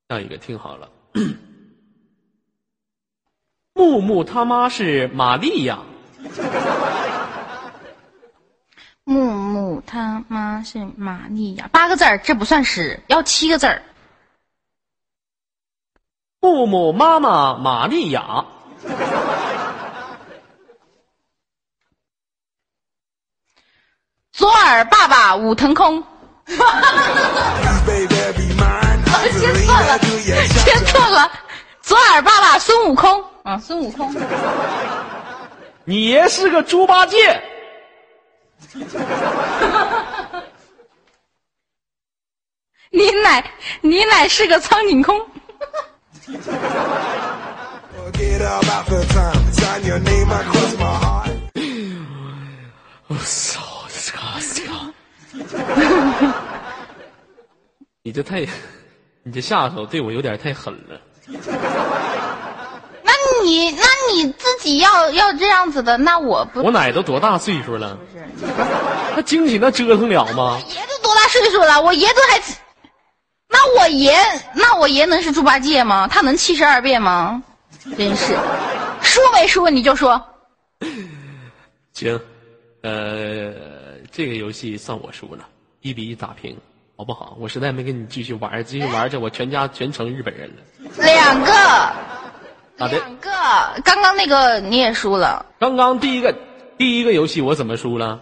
[0.08, 0.88] 下一个听好了，
[3.74, 5.80] 木木他妈是玛利亚，
[9.04, 13.82] 木木他妈是玛利亚，八个字儿，这不算诗，要七个字儿。
[16.44, 18.44] 木木妈妈玛利亚，
[24.30, 26.04] 左耳爸爸武腾空.
[26.46, 26.60] 切
[29.64, 31.32] 错了切错了，
[31.80, 34.14] 左耳爸爸孙悟空啊，孙悟空。
[35.86, 37.42] 你爷是个猪八戒，
[42.90, 45.26] 你奶你奶是个苍井空，
[46.24, 46.40] Forget
[48.40, 49.52] about the time.
[49.52, 51.36] Sign your name across my heart.
[53.08, 53.60] 我操，
[53.90, 54.18] 这个
[54.54, 54.72] 这个，
[58.02, 58.40] 你这太，
[59.22, 60.98] 你这下手对我有点太狠了。
[63.02, 63.12] 那
[63.44, 67.98] 你那你自己要要这样子的，那我不我奶都多大岁数了？
[68.40, 68.46] 是
[69.14, 70.58] 他经起那折腾了吗？
[70.70, 71.82] 爷都多大岁数了？
[71.82, 72.40] 我爷都还，
[73.54, 74.12] 那我爷
[74.52, 76.08] 那我爷能是猪八戒吗？
[76.08, 77.40] 他能七十二变吗？
[77.96, 78.36] 真是，
[79.00, 80.20] 输没输你就说。
[81.92, 82.20] 行，
[82.82, 83.54] 呃，
[84.10, 85.46] 这个游戏算我输了，
[85.82, 86.56] 一比一打平，
[86.96, 87.36] 好不好？
[87.38, 90.56] 我实在没跟你继续玩，继续玩着我全家全成日本人了。
[90.98, 91.52] 两个，
[92.88, 93.30] 两个，
[93.84, 95.46] 刚刚那个你也输了。
[95.60, 96.34] 刚刚第一个
[96.76, 98.18] 第一个游戏我怎么输了？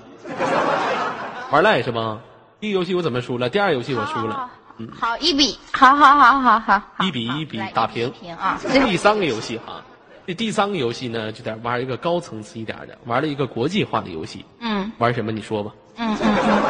[1.50, 2.20] 玩赖是吧？
[2.60, 3.48] 第一个游戏我怎么输了？
[3.48, 4.50] 第二个游戏我输了。
[4.78, 8.58] 嗯，好，一比，好好好好好，好一比一比打平平啊。
[8.62, 9.82] 第三个游戏哈，
[10.26, 14.44] 这第三个游戏呢，就得玩一个高层次一点的，玩了一个国际化的游戏。
[14.60, 15.30] 嗯玩什么？
[15.32, 15.72] 你说吧。
[15.96, 16.62] 嗯嗯嗯。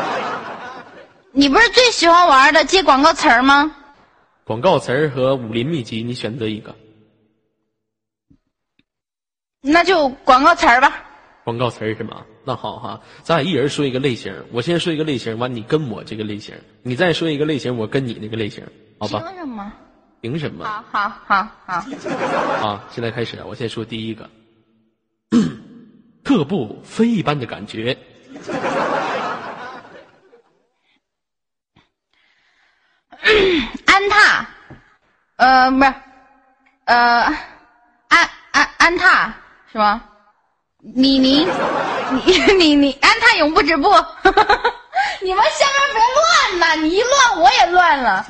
[1.30, 3.74] 你不是最喜欢玩的接广告词儿吗？
[4.44, 6.74] 广告词儿和武林秘籍，你选择一个。
[9.60, 10.92] 那就广告词儿吧。
[11.44, 12.22] 广告词儿是吗？
[12.44, 18.64] 那好哈，咱俩一人说一个类型，我先说一个类型，完你跟我这个类型，你再说一个类型，我跟你那个类型，
[18.98, 19.20] 好吧？
[19.20, 19.72] 凭什么？
[20.20, 20.64] 凭什么？
[20.64, 21.74] 好好好好。
[22.66, 24.28] 啊，现在开始，我先说第一个，
[26.24, 27.96] 特步飞一般的感觉。
[33.86, 34.46] 安踏，
[35.36, 35.94] 呃，不是，
[36.86, 36.96] 呃，
[38.08, 39.32] 安安安踏
[39.70, 40.02] 是吗？
[40.82, 41.48] 李宁，
[42.26, 43.88] 你你你，安踏永不止步。
[45.22, 46.74] 你们下面别乱呐！
[46.82, 48.26] 你一乱我也乱了。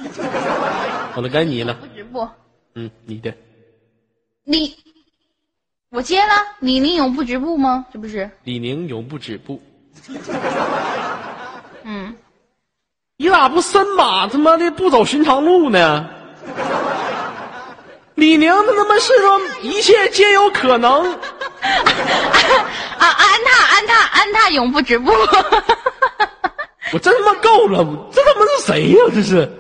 [1.14, 1.72] 好了，该你了。
[1.74, 2.28] 不止步，
[2.74, 3.32] 嗯，你的
[4.44, 4.76] 你，
[5.90, 6.32] 我接了。
[6.60, 7.86] 李宁永不止步吗？
[7.90, 8.30] 这不是？
[8.44, 9.62] 李宁永不止步。
[11.84, 12.14] 嗯，
[13.16, 16.06] 你咋不森马他妈的不走寻常路呢？
[18.14, 21.18] 李宁他他妈是说一切皆有可能。
[21.62, 25.12] 啊，安踏安踏安踏永不止步。
[26.92, 29.50] 我真他妈够了，我这他妈是谁呀、这是?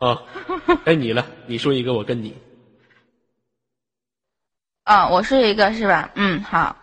[0.00, 0.18] 啊，
[0.84, 2.36] 该你了，你说一个，我跟你。
[4.84, 6.10] 啊，我说一个是吧？
[6.14, 6.76] 嗯，好。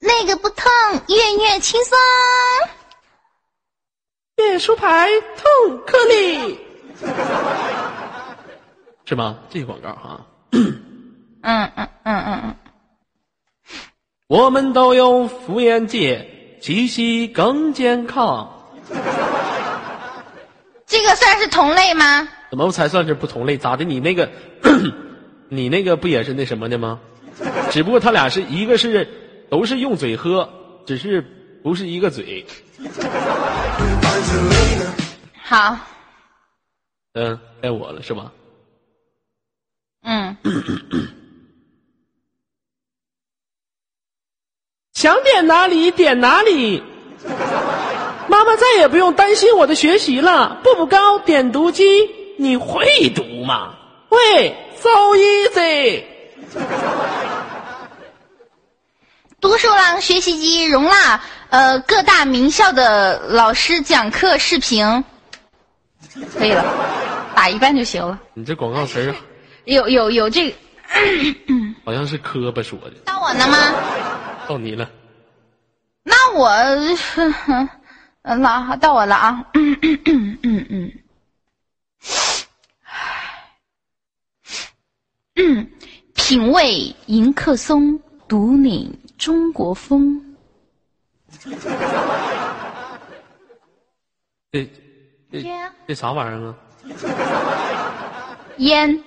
[0.00, 0.70] 那个不痛，
[1.08, 1.96] 月月轻松。
[4.36, 6.58] 月书牌痛颗粒，
[9.04, 9.38] 是吗？
[9.50, 10.72] 这个广告哈，嗯
[11.42, 12.54] 嗯嗯嗯嗯，
[14.28, 18.50] 我们都有福烟戒，气息更健康。
[20.86, 22.28] 这个算是同类吗？
[22.50, 23.56] 怎么才算是不同类？
[23.58, 23.84] 咋的？
[23.84, 24.30] 你那个，
[25.50, 27.00] 你那个不也是那什么的吗？
[27.70, 29.08] 只不过他俩是一个是
[29.50, 30.48] 都是用嘴喝，
[30.86, 31.20] 只是
[31.62, 32.46] 不是一个嘴。
[35.42, 35.76] 好，
[37.14, 38.32] 嗯，该我了是吧？
[40.04, 40.36] 嗯，
[44.92, 46.82] 想点哪里点哪里。
[48.28, 50.60] 妈妈再也不用担心我的学习了。
[50.62, 51.84] 步步高点读机，
[52.38, 53.74] 你会读吗？
[54.08, 56.04] 会，so easy。
[59.40, 61.20] 读书郎学习机容纳
[61.50, 65.04] 呃各大名校的老师讲课视频，
[66.38, 66.64] 可以了，
[67.34, 68.18] 打一半就行了。
[68.32, 69.14] 你这广告词儿
[69.64, 70.56] 有有有这个，
[71.84, 73.56] 好像是磕巴说的，到我呢吗？
[74.48, 74.90] 到你了。
[76.02, 77.68] 那我，嗯，
[78.22, 80.92] 那好到我了啊，嗯嗯嗯嗯嗯，
[85.36, 85.66] 嗯，
[86.14, 87.98] 品味迎客松，
[88.28, 90.20] 独领中国风。
[94.52, 94.70] 这
[95.32, 95.42] 这
[95.88, 96.54] 这啥玩意儿啊？
[98.58, 99.02] 烟，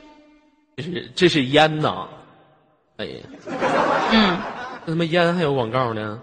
[0.77, 2.07] 这是这是烟呐！
[2.97, 3.23] 哎呀，
[4.11, 4.39] 嗯
[4.85, 6.21] 那他妈烟还有广告呢？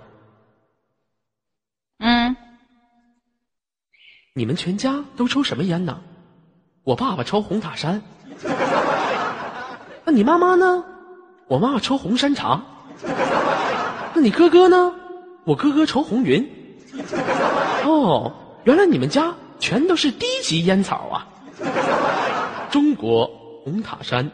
[1.99, 2.37] 嗯，
[4.33, 6.01] 你们全家都抽什么烟呢？
[6.85, 8.01] 我爸爸抽红塔山。
[10.05, 10.85] 那你妈妈呢？
[11.49, 12.63] 我妈妈抽红山茶。
[14.15, 14.95] 那你哥哥呢？
[15.43, 16.49] 我哥哥抽红云。
[17.83, 18.33] 哦，
[18.63, 21.27] 原来你们家全都是低级烟草啊！
[22.71, 23.27] 中国
[23.65, 24.31] 红塔山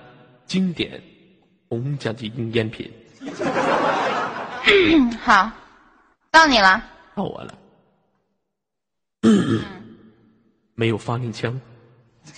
[0.51, 1.01] 经典
[1.69, 2.91] 红家军烟品，
[4.67, 5.49] 嗯 好，
[6.33, 6.85] 到你了。
[7.15, 7.57] 到我了。
[10.75, 11.61] 没有发令枪，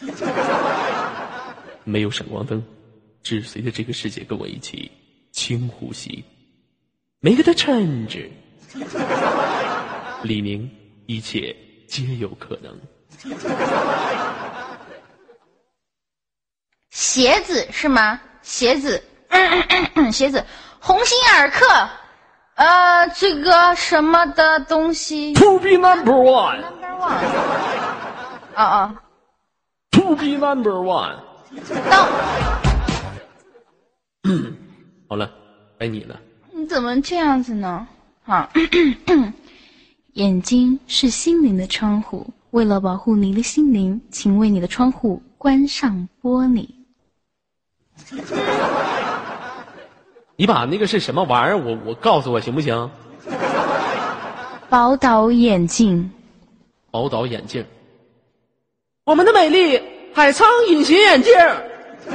[1.85, 2.63] 没有闪光灯，
[3.23, 4.93] 只随着这个世界跟我一起
[5.31, 6.23] 轻呼吸。
[7.21, 8.19] 没给他衬着，
[10.23, 10.69] 李宁，
[11.07, 11.57] 一切
[11.89, 12.79] 皆有可能。
[16.93, 18.21] 鞋子是吗？
[18.43, 19.03] 鞋子，
[20.13, 20.45] 鞋子，
[20.79, 21.89] 鸿星尔克，
[22.57, 27.17] 呃，这个什么的东西 To be number one,，number one，
[28.55, 29.03] 啊啊
[29.93, 31.17] ，to be number one。
[31.91, 32.09] 到，
[35.09, 35.31] 好了，
[35.79, 36.21] 该你了。
[36.53, 37.89] 你怎么这样子呢？
[38.27, 38.51] 啊，
[40.13, 46.82] 眼睛是心灵的窗户，为了保护你的心灵，请为你的窗户关上玻璃。
[50.37, 52.91] 你把那个是什么玩意儿，我我告诉我行不行？
[54.69, 56.11] 宝岛眼镜，
[56.91, 57.65] 宝岛眼镜，
[59.05, 59.81] 我们的美丽
[60.15, 61.33] 海沧隐形眼镜，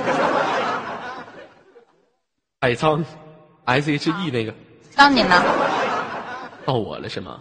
[2.60, 3.04] 海沧
[3.66, 4.54] ，S H E 那个，
[4.96, 5.44] 到你了。
[6.66, 7.40] 到我了是吗？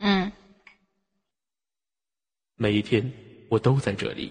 [0.00, 0.30] 嗯，
[2.56, 3.10] 每一天
[3.48, 4.30] 我都在这里，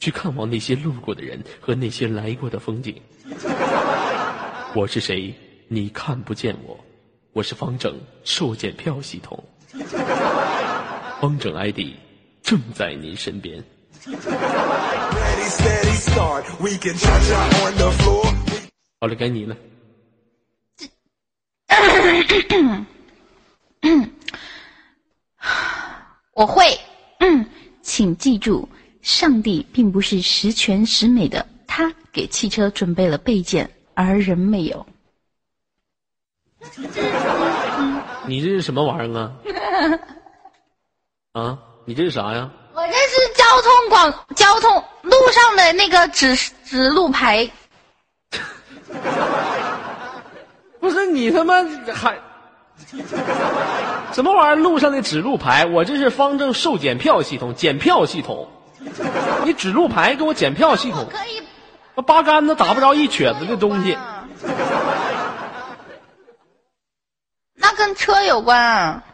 [0.00, 3.00] 去看望那些路过的人和那些来过的风景。
[4.74, 5.32] 我是谁？
[5.68, 6.76] 你看不见我，
[7.32, 9.44] 我是方正售检票系统，
[11.20, 11.94] 方正 ID
[12.42, 13.62] 正在您身边。
[18.98, 19.56] 好了，该你了。
[26.32, 26.64] 我会。
[27.18, 27.44] 嗯，
[27.82, 28.66] 请记住，
[29.02, 34.86] 上帝并不是十全十美的，他给汽车准备了备件，而人没有。
[38.26, 39.32] 你这是什么玩意儿啊？
[41.32, 42.50] 啊，你这是啥呀？
[42.74, 44.70] 我这是交通广交通
[45.02, 47.50] 路上的那个指指路牌，
[50.78, 51.62] 不是你他妈
[51.94, 52.18] 还
[54.12, 54.56] 什么玩意儿？
[54.56, 58.48] 路上的指路牌，我这是方正售检票系统，检票系统。
[59.44, 61.42] 你指路牌给我检票系统，可以
[61.94, 63.96] 那八竿子打不着一瘸子的东西。
[67.54, 69.04] 那跟车有关啊。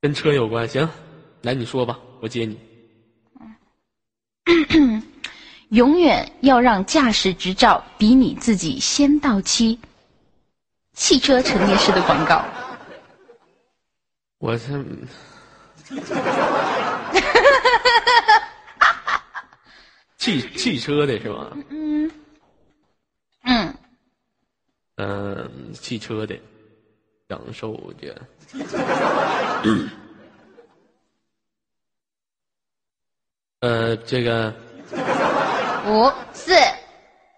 [0.00, 0.88] 跟车有关，行，
[1.42, 2.56] 来你说吧，我接你。
[5.70, 9.78] 永远要让驾驶执照比你自己先到期。
[10.94, 12.42] 汽车陈列室的广告。
[14.38, 14.64] 我这
[20.18, 21.56] 汽汽车的是吧？
[21.70, 22.10] 嗯
[23.44, 23.74] 嗯，
[24.96, 26.38] 嗯、汽车的，
[27.28, 28.20] 享受的。
[33.60, 34.54] 呃，这个
[35.86, 36.52] 五四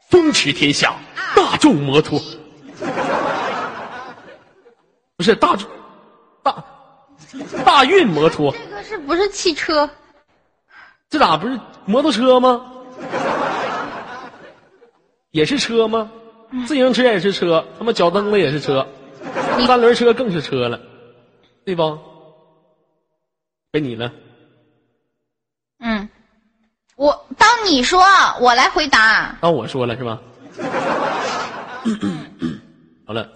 [0.08, 0.94] 风驰天下，
[1.36, 2.20] 大众摩托，
[5.16, 5.68] 不是大众
[6.42, 6.64] 大
[7.64, 9.88] 大运摩托，这个是不是汽车？
[11.08, 12.60] 这咋不是摩托车吗？
[15.30, 16.10] 也是车吗？
[16.66, 18.86] 自行车也是车，他妈脚蹬子也是车，
[19.66, 20.80] 三轮车更是车了，
[21.64, 21.98] 对不？
[23.72, 24.12] 该你了，
[25.78, 26.08] 嗯，
[26.96, 28.02] 我当你说，
[28.40, 29.36] 我来回答。
[29.40, 30.20] 当我说了是吧？
[33.06, 33.30] 好了，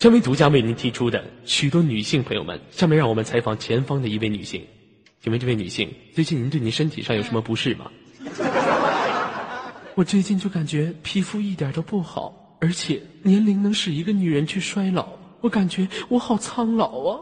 [0.00, 4.64] 这位独家为您提出的许多女性朋友们，下面让我们采访前方的一位女性。
[5.22, 7.90] 请问这位女性，最近您对您身体上有什么不适吗？
[9.94, 15.06] 我最近就感觉皮肤一点都不好，而且年龄能使一个女人去衰老，
[15.42, 17.20] 我感觉我好苍老啊。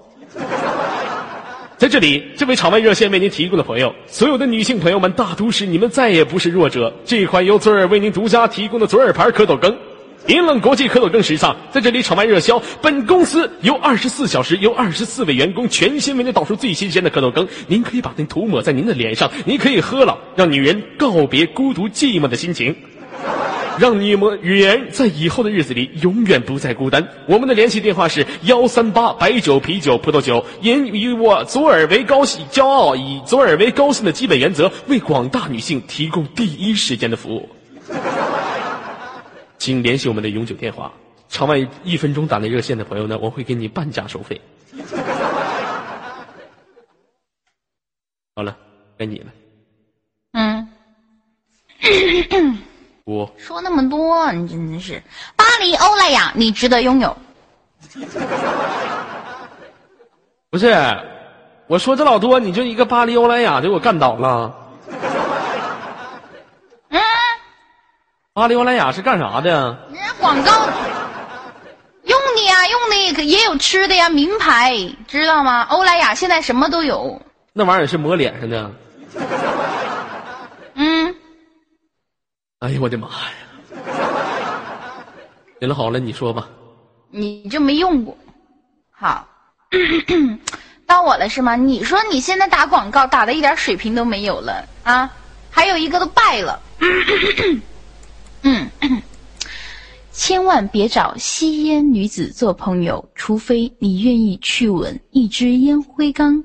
[1.78, 6.94] 在这里，这位场外热线为您提供的朋友，所有的女性朋友们，大都市你们再也不是弱者。
[7.04, 9.76] 这款由左耳为您独家提供的左耳牌蝌蚪羹，
[10.26, 12.60] 银冷国际蝌蚪羹时尚，在这里场外热销。
[12.82, 22.76] 本公司由二十四小时，由二十四位员工全新为您导出最新鲜的蝌蚪羹，您可以把它涂抹在您的脸上，您可以喝了，让女人告别孤独寂寞的心情。
[23.78, 27.08] 让你们女人在以后的日子里永远不再孤单。
[27.26, 37.48] 我们的联系电话是幺三八白酒、啤酒、葡萄酒，因以我左耳为高兴骄傲，以左耳为高兴的基本原则，为广大女性提供第一时间的服务。
[39.58, 40.92] 请联系我们的永久电话。
[41.28, 44.40] 场外一分钟打来热线的朋友呢，我会给你半价收费。
[48.34, 48.56] 好了，
[48.96, 49.26] 该你了。
[50.32, 50.68] 嗯，
[53.04, 55.02] 我说那么多，你真的是
[55.36, 57.16] 巴黎欧莱雅，你值得拥有。
[60.50, 60.74] 不是，
[61.66, 64.54] 我说这老多，你就一个巴黎欧莱雅就给我干倒了。
[66.88, 67.00] 嗯，
[68.38, 69.76] 巴黎欧莱雅是干啥的？
[69.92, 70.52] 人家广告
[72.04, 74.76] 用的呀，用的也可也有吃的呀，名牌
[75.08, 75.62] 知道吗？
[75.62, 77.20] 欧莱雅现在什么都有。
[77.52, 78.70] 那玩意儿也是抹脸上的。
[80.74, 81.12] 嗯，
[82.60, 83.88] 哎呦我的妈呀！
[85.58, 86.48] 行了好了，你说吧。
[87.10, 88.16] 你就没用过。
[88.92, 89.26] 好，
[90.86, 91.56] 到我了是吗？
[91.56, 95.10] 你说你现在打广告打的一点水平都没有了啊，
[95.50, 96.60] 还有一个都败了。
[98.42, 98.70] 嗯，
[100.12, 106.44] 千万别找吸烟女子做朋友，除非你愿意去吻一支烟灰缸。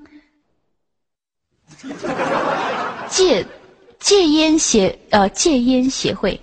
[3.10, 3.46] 戒
[4.00, 6.40] 戒烟协呃戒烟协会，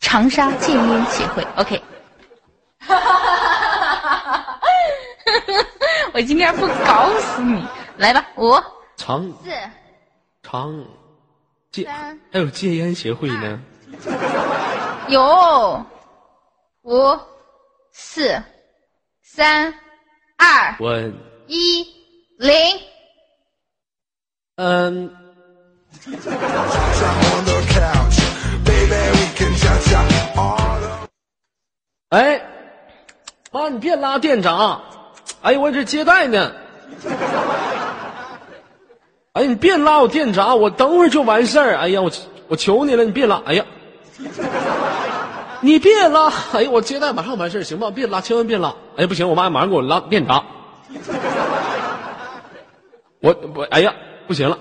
[0.00, 1.82] 长沙戒烟协会，OK。
[6.14, 7.62] 我今天不搞死你，
[7.98, 8.54] 来吧，五
[8.96, 9.50] 长四
[10.42, 10.84] 长
[11.70, 13.60] 戒三还有戒烟协会呢。
[15.08, 15.86] 有
[16.82, 17.18] 五
[17.92, 18.42] 四
[19.22, 19.72] 三
[20.36, 20.96] 二我
[21.46, 21.86] 一
[22.38, 22.54] 零。
[24.56, 25.10] 嗯
[32.10, 32.40] 哎，
[33.52, 34.82] 妈，你别拉店长。
[35.42, 36.52] 哎呦，我这接待呢。
[39.32, 41.76] 哎，你别拉我电闸，我等会儿就完事儿。
[41.76, 42.10] 哎呀，我
[42.48, 43.42] 我求你了，你别拉。
[43.46, 43.64] 哎呀，
[45.60, 46.32] 你别拉。
[46.52, 47.90] 哎呦，我接待马上完事儿，行吧？
[47.90, 48.74] 别拉，千万别拉。
[48.96, 50.42] 哎，不行，我妈马上给我拉电闸。
[53.20, 53.92] 我我哎呀，
[54.26, 54.56] 不行了，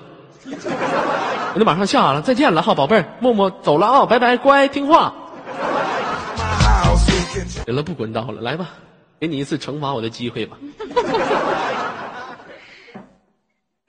[1.54, 5.14] 我得马上下了，再见了哈，宝贝儿，默默走了啊，拜拜，乖，听话。
[7.66, 8.70] 行了，不滚刀了，来吧，
[9.20, 10.58] 给你一次惩罚我的机会吧。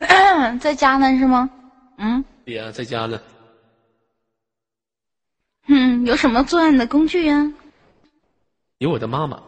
[0.60, 1.48] 在家呢是吗？
[1.98, 3.18] 嗯对呀，在家呢。
[5.68, 7.52] 嗯，有什么作案的工具呀、
[8.78, 9.38] 有我的妈妈，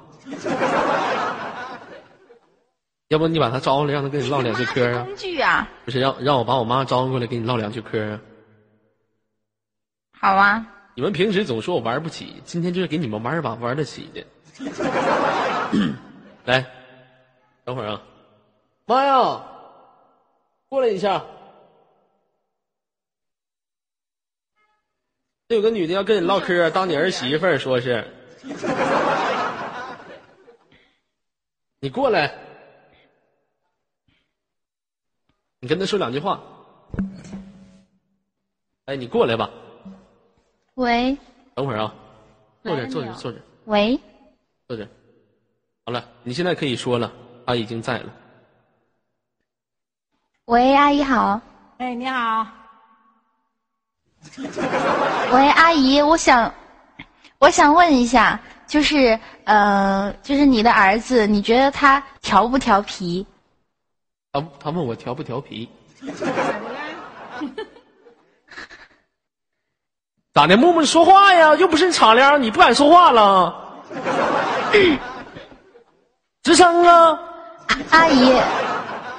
[3.08, 5.04] 要不你把她招过来，让她跟你唠两句嗑啊？
[5.04, 5.66] 工具啊？
[5.86, 8.20] 不是，让让我把我妈招过来，跟你唠两句嗑啊？
[10.12, 14.22] 好啊，你们平时总说我玩不起，今天就是给你们玩一把玩得起的。
[16.44, 16.66] 来，
[17.64, 18.02] 等会儿啊，
[18.84, 19.42] 妈呀，
[20.68, 21.24] 过来一下。
[25.56, 28.06] 有个女的要跟你唠嗑，当你儿媳妇儿，说是。
[31.80, 32.32] 你过来，
[35.58, 36.40] 你跟她说两句话。
[38.84, 39.50] 哎，你过来吧。
[40.74, 41.18] 喂
[41.54, 41.94] 等会儿啊，
[42.62, 44.00] 坐着，来了没有坐这，坐着，喂，
[44.68, 44.86] 坐着。
[45.84, 47.12] 好了，你现在可以说了，
[47.44, 48.14] 他已经在了。
[50.44, 51.40] 喂，阿姨好。
[51.78, 52.46] 哎，你好，
[55.32, 56.52] 喂，阿姨，我想，
[57.38, 63.26] 我想问一下，就是呃，就是你的儿子，你觉得他调不调皮？
[64.32, 65.68] 他他问我调不调皮，
[70.32, 70.56] 咋的？
[70.56, 73.82] 木木说话呀，又不是你敞亮，你不敢说话了？
[76.44, 77.18] 吱声啊！
[77.90, 78.32] 阿姨，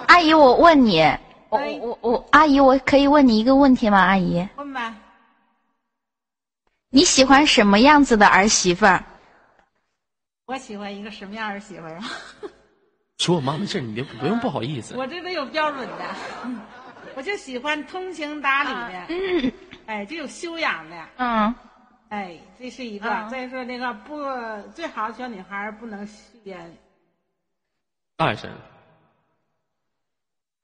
[0.08, 1.06] 阿姨，我问你，
[1.52, 3.99] 我哎我我，阿姨，我可以问你一个问题吗？
[3.99, 4.95] 阿姨，问吧。
[6.89, 9.04] 你喜欢什么样子的儿媳妇儿？
[10.45, 12.04] 我喜欢一个什么样儿媳妇儿啊？
[13.20, 14.95] 说我妈的事儿，你别不用不好意思。
[14.95, 16.16] 我这都有标准的，
[17.16, 19.54] 我就喜欢通情达理的，
[19.88, 21.54] 哎，就有修养的，嗯，
[22.08, 23.10] 哎，这是一个。
[23.10, 24.16] 嗯再说那个不
[24.74, 26.78] 最好小女孩儿不能吸烟，
[28.16, 28.49] 大点声。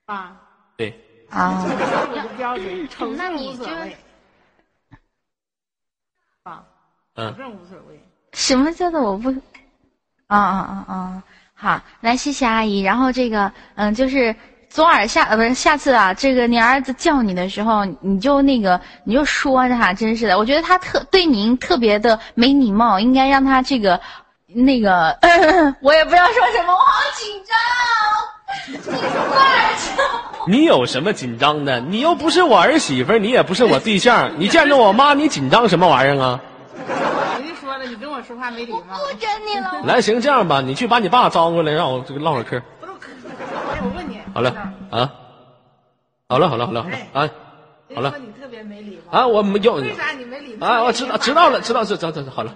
[0.05, 0.41] 啊，
[0.77, 0.93] 对，
[1.31, 3.97] 啊，我的标准，丑那正你就无所谓。
[6.43, 6.63] 啊，
[7.15, 7.99] 丑嗯，正无所谓。
[8.33, 9.31] 什么叫做我不？
[10.27, 11.23] 啊啊啊啊！
[11.55, 12.81] 好，来谢谢阿姨。
[12.81, 14.35] 然后这个，嗯，就是
[14.69, 23.99] 左耳下呃不是下次啊，这个你儿子叫你的时候，你就那个你就说他，真是的，我觉得他特对您特别的没礼貌，应该让他这个
[24.45, 25.17] 那个，
[25.81, 27.55] 我也不知道说什么，我好紧张。
[30.47, 31.79] 你有什么紧张的？
[31.81, 36.39] 你又不是我儿媳妇，你也不是我对象， 你见着我妈，你紧张什么玩意儿啊？
[36.87, 38.79] 我就说了，你跟我说话没礼貌。
[38.79, 39.81] 不整你了。
[39.85, 42.61] 来，行，这样吧，你去把你爸招过来，让我这个唠会儿嗑。
[42.79, 43.07] 不都可？
[43.73, 44.19] 哎，我问你。
[44.33, 44.49] 好了
[44.91, 45.11] 啊，
[46.29, 47.29] 好了，好了，好了，好了啊，
[47.95, 49.17] 好了你特别没礼貌。
[49.19, 50.67] 啊，我没有为啥你没礼貌？
[50.67, 52.53] 啊，我知道，知道了，知道，知道，知道，好了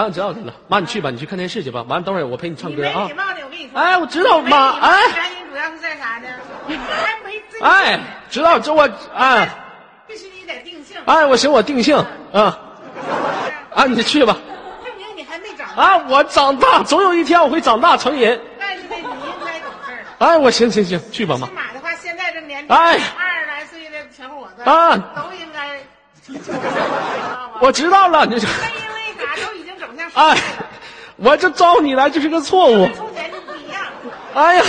[0.00, 0.50] 啊，知道知道。
[0.66, 1.84] 妈，你去吧，你去看电视去吧。
[1.86, 3.14] 完了，等会儿我陪你唱歌啊没礼。
[3.14, 3.78] 貌的，我跟你说。
[3.78, 6.28] 哎我知道妈哎原因主要是在啥呢？
[6.66, 9.46] 还没哎，知道这我哎
[10.06, 10.96] 必须你得定性。
[11.04, 11.98] 哎，我行，我定性
[12.32, 12.58] 啊
[13.74, 14.34] 啊，你去吧
[14.82, 15.82] 证明你还没长大。
[15.82, 18.40] 啊，我长大，总有一天我会长大成人。
[18.58, 19.04] 但是呢，你应
[19.44, 20.02] 该懂事儿。
[20.18, 21.52] 哎，我行行行，去吧妈起。
[21.52, 25.78] 码的话，现在这年龄，哎二十来岁的小伙子啊都应该。
[27.60, 29.69] 我知道了，你这那因为啥都已经
[30.14, 30.36] 哎，，
[31.16, 32.88] 我这招你来就是个错误。
[32.94, 33.82] 从前就不一样，
[34.34, 34.64] 哎呀，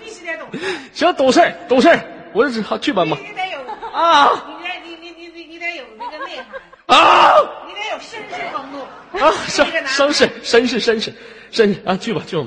[0.00, 0.50] 必须得懂。
[0.52, 0.58] 事，
[0.92, 1.98] 行，懂事儿懂事儿，
[2.32, 3.60] 我这好去吧妈你得有
[3.92, 4.30] 啊。
[4.46, 7.34] 你得你你你你你得有那个内涵，啊。
[7.66, 8.78] 你得有绅士风度
[9.18, 11.14] 啊，绅绅士绅士绅士
[11.52, 12.44] 绅士啊，去吧去吧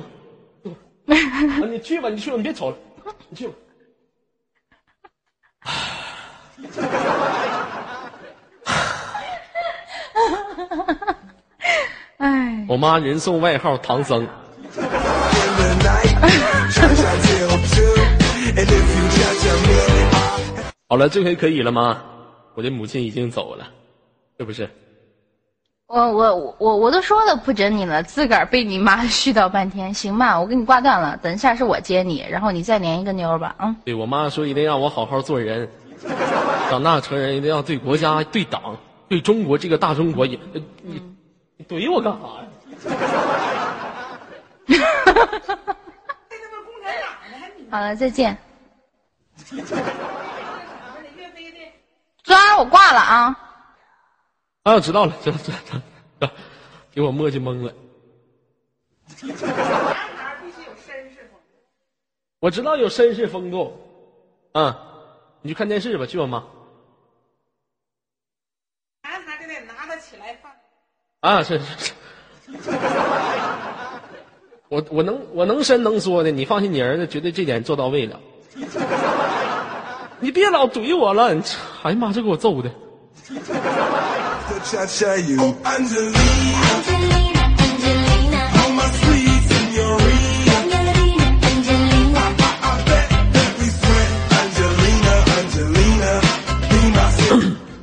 [1.06, 1.20] 妈，啊
[1.70, 2.78] 你去吧你去吧，你别瞅了，
[3.30, 3.54] 你去吧。
[5.60, 5.72] 哎，
[12.68, 14.28] 我妈人送外号唐僧。
[20.88, 22.02] 好了，这回可以了吗？
[22.56, 23.68] 我的母亲已经走了，
[24.40, 24.70] 是不是？
[25.88, 33.76] 我我我我都说了不整你了，自个儿被你妈絮叨半天，行吧，我给你挂断了，等一下是我接你，然后你再连一个妞儿吧，嗯。
[33.86, 35.70] 对我妈说一定让我好好做人，
[36.70, 38.76] 长大成人一定要对国家、对党、
[39.08, 41.02] 对中国这个大中国也，呃你
[41.58, 42.48] 你怼我干啥呀？
[47.72, 48.38] 好了，再见。
[49.38, 49.72] 什么的
[51.16, 51.58] 岳飞的，
[52.24, 53.40] 昨儿我挂了啊。
[54.64, 55.74] 啊，我知道了，知道知道知
[56.20, 56.32] 道，
[56.92, 57.74] 给我墨迹懵了。
[59.22, 59.36] 男
[60.16, 61.58] 孩必须有绅士风度。
[62.40, 63.78] 我知道有绅士风度，
[64.54, 64.80] 啊，
[65.42, 66.42] 你去看电视吧，去吧妈。
[69.04, 70.50] 男孩就得拿他起来放。
[71.20, 71.94] 啊，是是是。
[74.70, 78.20] 我我能我能伸能缩的你放心你儿子绝对这点做到位了。
[80.20, 81.36] 你别老怼我了
[81.84, 82.70] 哎呀妈这给我揍的。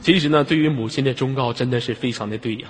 [0.02, 2.68] 其实呢对于母亲的忠告真的是非常的对呀。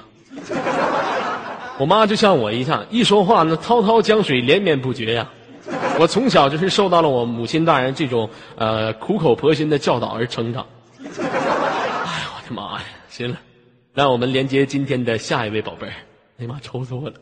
[1.78, 5.28] 我妈就像我一样，一说话那滔滔江水连绵不绝呀。
[5.98, 10.66] 我从小就是受到了我母亲大人这种呃苦口婆心的教导而成长。
[11.00, 12.84] 哎呀，我的妈呀！
[13.08, 13.38] 行了，
[13.94, 15.92] 让我们连接今天的下一位宝贝儿。
[16.38, 17.14] 哎呀妈，愁死我了！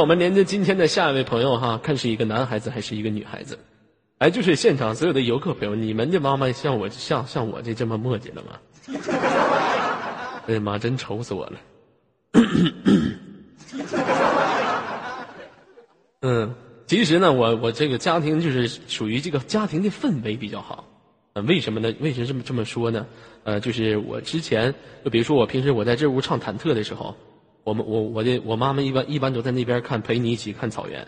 [0.00, 3.58] 我们连接今天的下一位朋友哈，看是一个男孩子还是一个女孩子？
[4.16, 8.58] 哎，就是现场所有的游客朋友，你们的妈妈像我像像我这这么磨叽了吗？
[10.46, 11.52] 哎呀妈，真愁死我了。
[16.22, 16.54] 嗯，
[16.86, 20.86] 其实呢，我我这个家庭就是属于这个家庭的氛围比较好。
[21.34, 21.94] 呃，为什么呢？
[22.00, 23.06] 为什么这么这么说呢？
[23.44, 24.74] 呃，就是我之前，
[25.04, 27.14] 就比如说我平时我在这屋唱忐忑的时候，
[27.64, 31.06] 我们我我的我妈妈一般一般都在那边看，陪你一起看草原。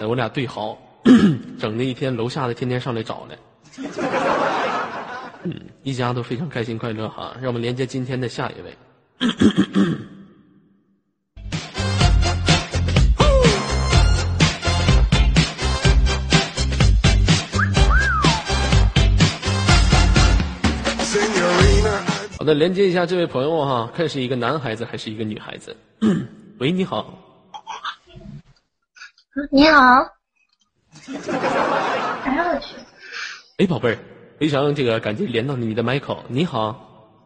[0.00, 0.76] 呃 我俩对嚎，
[1.58, 3.38] 整的一天楼下的天天上来找来。
[5.42, 7.34] 嗯，一家都非常开心快乐哈。
[7.40, 8.76] 让我们连接今天的下一位。
[22.44, 25.76] 的，连接一下这位朋友哈，看是一个男孩子还是一个女孩子。
[26.58, 27.18] 喂，你好，
[29.50, 29.80] 你好。
[32.24, 32.76] 哎呦我去！
[33.58, 33.98] 哎，宝贝儿，
[34.38, 36.24] 非常这个感激连到你的麦口。
[36.28, 37.18] 你好，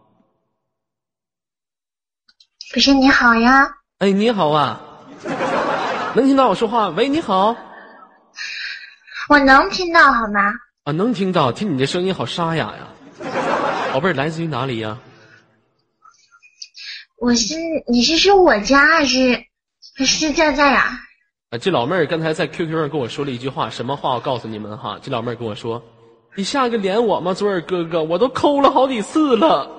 [2.72, 4.80] 不是你好呀，哎，你好啊，
[6.14, 6.88] 能听到我说话？
[6.88, 7.56] 喂，你好
[9.28, 10.52] 我能听到好吗？
[10.84, 12.88] 啊，能听到，听你这声音好沙哑呀。
[13.95, 14.99] 宝贝儿，来自于哪里呀？
[17.16, 17.55] 我是
[17.86, 19.45] 你是说我家还是
[19.97, 20.99] 还是在在呀？
[21.51, 24.14] 啊，这老妹儿刚才在 QQ 上跟我说了一句话，什么话？
[24.14, 25.80] 我告诉你们哈，这老妹儿跟我说
[26.34, 28.03] ：“你下个连我吗，左耳哥哥？
[28.03, 29.70] 我都抠了好几次了，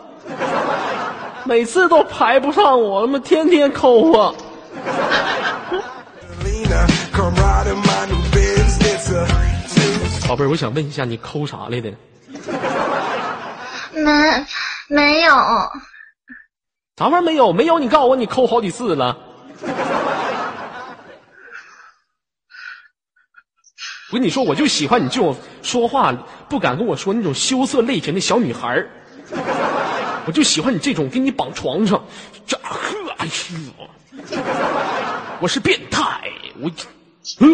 [1.44, 4.34] 每次都排不上我，他妈天天抠啊
[6.42, 8.80] ！Lena, come ride in my new Benz.
[8.80, 9.28] It's a
[10.22, 11.92] two 宝贝儿，我想问一下，你抠啥来的？
[14.06, 14.46] 没
[14.88, 15.34] 没有，
[16.96, 17.52] 啥玩意儿没有？
[17.52, 19.18] 没有，你告诉我你抠好几次了。
[24.12, 26.14] 我跟你说，我就喜欢你这种说话
[26.48, 28.88] 不敢跟我说那种羞涩泪沉的小女孩儿
[30.28, 32.06] 我就喜欢你这种给你绑床上，
[32.46, 33.32] 这呵，哎呦，
[35.42, 36.32] 我是变态，
[36.62, 36.70] 我，
[37.40, 37.46] 呵，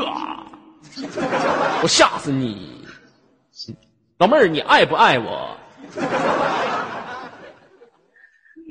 [1.81, 2.85] 我吓死你，
[4.17, 5.57] 老妹儿，你爱不爱我？
[5.93, 5.99] 不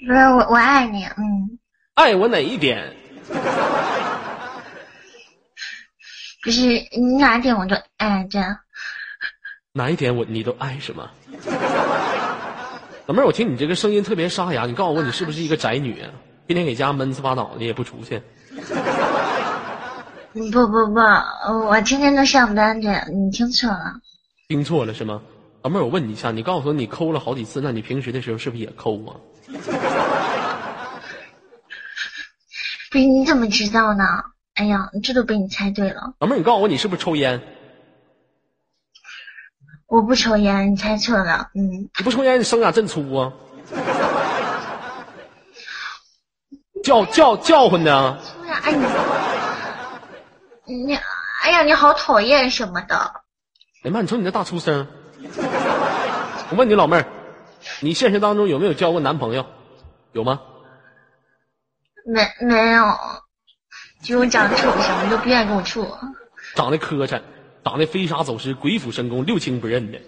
[0.06, 1.58] 是我我爱你，嗯，
[1.94, 2.96] 爱我哪一点？
[6.42, 6.62] 不是
[6.98, 8.40] 你哪点我都爱着。
[9.72, 11.10] 哪一点我你都爱什么？
[13.06, 16.10] 老妹儿，我听你这个声音特别沙哑，你告诉我你是不是一个宅女啊？
[16.46, 18.22] 天天给家闷死巴倒的也不出去。
[20.32, 21.00] 不不不，
[21.66, 24.00] 我天天都上班着，你听错了。
[24.48, 25.20] 听错了是吗？
[25.62, 29.16] 老妹儿，我问你一下，你告诉我你抠了好几次，那你平时的时候是不是也抠啊？
[32.90, 34.04] 不是你怎么知道呢？
[34.54, 36.14] 哎呀，这都被你猜对了。
[36.18, 37.40] 老妹儿，你告诉我你是不是抽烟？
[39.86, 41.50] 我不抽烟，你猜错了。
[41.54, 43.32] 嗯，你不抽烟，你声咋这粗啊？
[46.82, 48.18] 叫叫叫唤呢？
[48.62, 48.72] 哎
[50.64, 50.98] 你，你，
[51.42, 52.96] 哎呀，你好讨厌什么的。
[53.82, 54.86] 哎呀妈，你瞅你这大粗声！
[56.50, 57.06] 我问你老妹儿，
[57.80, 59.44] 你现实当中有没有交过男朋友？
[60.12, 60.40] 有吗？
[62.06, 62.84] 没没有，
[64.02, 65.86] 就我长得丑，什么都不愿意跟我处。
[66.56, 67.20] 长得磕碜，
[67.64, 69.98] 长得飞沙走石、鬼斧神工、六亲不认的，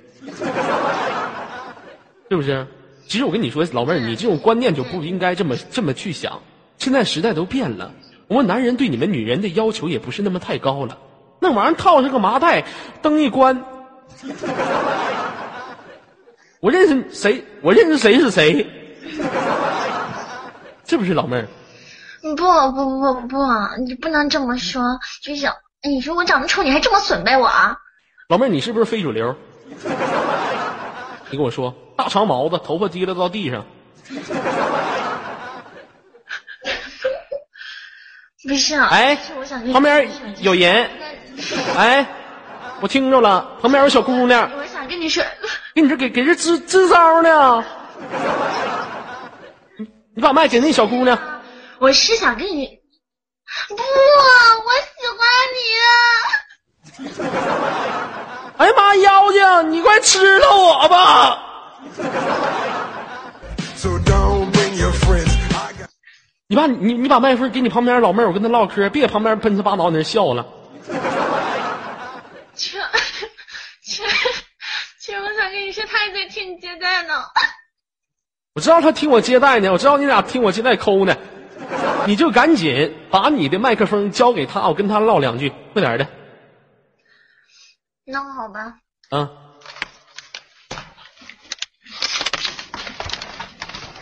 [2.31, 2.67] 是不是？
[3.07, 6.41] 其实我跟你说，老妹儿，你这种观念就不应该这么这么去想。
[6.79, 7.93] 现在时代都变了，
[8.27, 10.99] 我们男人对你们女人的要求也不是那么太高了。
[11.39, 12.65] 那玩意儿套上个麻袋，
[13.03, 13.65] 灯一关，
[16.61, 18.65] 我认识谁，我认识谁是谁，
[20.87, 21.49] 是不是老妹儿？
[22.23, 23.37] 不不不不，
[23.85, 24.81] 你不能这么说。
[25.23, 27.77] 就是，哎，你说我长得丑，你还这么损呗我啊？
[28.29, 29.35] 老妹儿，你是不是非主流？
[31.31, 33.65] 你跟我说，大长毛子，头发滴溜到地上，
[38.47, 40.09] 不是，哎是我想跟你旁边
[40.41, 40.89] 有人，
[41.77, 42.07] 哎，
[42.83, 45.23] 我听着了，旁边有小姑娘，我想跟你说，
[45.73, 47.65] 给你这给给这支支招呢。
[49.79, 51.17] 你你把麦给那小姑娘，
[51.79, 52.67] 我是想跟你，
[53.69, 53.81] 不，我
[54.83, 55.21] 喜欢
[55.55, 55.87] 你啊。
[58.57, 61.39] 哎呀妈，妖精，你快吃了我吧
[66.49, 70.45] 你把你你把麦克风给你旁边老妹儿，我跟她唠嗑，别旁边喷子巴脑在那笑了。
[72.55, 72.79] 这
[73.83, 74.05] 这
[75.01, 75.27] 这，我
[76.15, 77.15] 在听你接待呢。
[78.55, 81.17] 我知道他听我接待呢，我知道你俩听我接待抠呢，
[82.07, 86.07] 你就赶紧把你的麦克风交给他，我跟他唠两句，快点的
[88.05, 88.79] 那好吧，
[89.11, 89.27] 嗯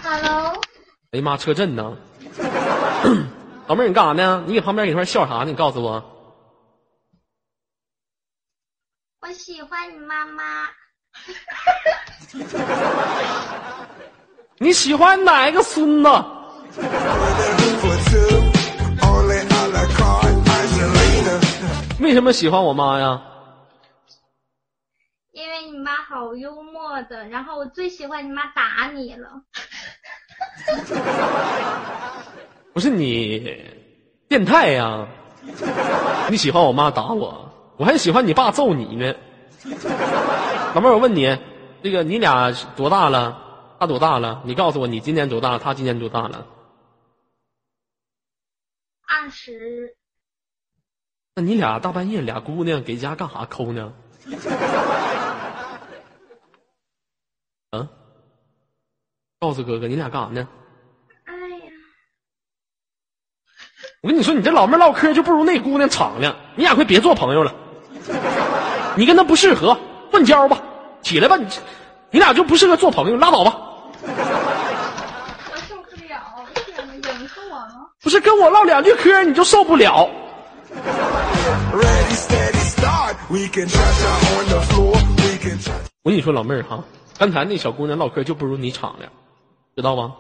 [0.02, 0.60] ！Hello，
[1.12, 1.96] 哎呀妈，车震呢！
[3.68, 4.42] 老妹儿，你干啥呢？
[4.48, 5.44] 你搁旁边给一块笑啥呢？
[5.44, 6.02] 你告诉我。
[9.20, 10.68] 我喜欢你妈妈。
[14.58, 16.08] 你喜欢哪个孙子.
[21.98, 23.20] 为什么喜欢我妈呀？
[25.32, 29.28] 因为你妈好幽默的，然后我最喜欢你妈打你了。
[32.72, 33.64] 不是你
[34.28, 35.06] 变态呀？
[36.28, 39.14] 你喜欢我妈打我，我还喜欢你爸揍你呢。
[40.74, 41.38] 老妹儿，我问你，
[41.82, 43.76] 这个你俩多大了？
[43.80, 44.42] 他多大了？
[44.44, 45.58] 你告诉我，你今年多大？
[45.58, 46.46] 他今年多大了？
[49.06, 49.96] 二十
[51.34, 53.92] 那你俩大半夜俩姑娘给家干啥抠呢？
[57.70, 57.88] 啊？
[59.40, 60.48] 告诉哥哥，你俩干啥呢？
[61.24, 61.72] 哎呀，
[64.02, 67.52] 我跟你说，你这老妹儿唠嗑就不如那姑娘敞亮，你俩快别做朋友了。
[68.96, 69.76] 你跟她不适合，
[70.11, 70.61] 换交吧，
[71.01, 71.47] 起来吧，你
[72.11, 73.57] 你俩就不适合做朋友，拉倒吧。
[74.05, 77.91] 我受不了，天呐，忍住我了。
[78.01, 80.09] 不是跟我唠两句嗑你就受不了。
[81.73, 83.15] Ready, steady, start.
[83.29, 84.93] We can cha-cha on the floor.
[85.17, 85.71] We can cha
[86.03, 86.83] 我跟你说，老妹儿哈，
[87.17, 89.11] 刚才那小姑娘唠嗑就不如你敞亮，
[89.75, 90.15] 知道吗？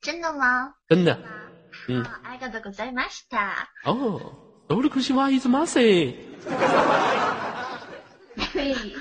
[0.00, 0.74] 真的吗？
[0.88, 1.18] 真的。
[1.88, 2.04] 嗯。
[2.04, 3.68] あありがとうございました。
[3.84, 4.20] 哦，
[4.71, 5.01] 都是可
[8.61, 8.95] 以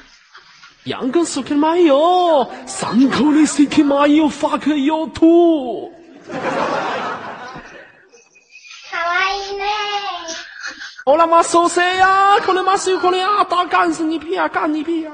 [0.85, 3.09] young soki miyo some
[4.29, 5.93] fuck you too
[8.91, 9.65] 卡哇伊内
[11.05, 15.13] 我那妈瘦谁呀可能吗谁可能啊打干死你屁啊干你屁啊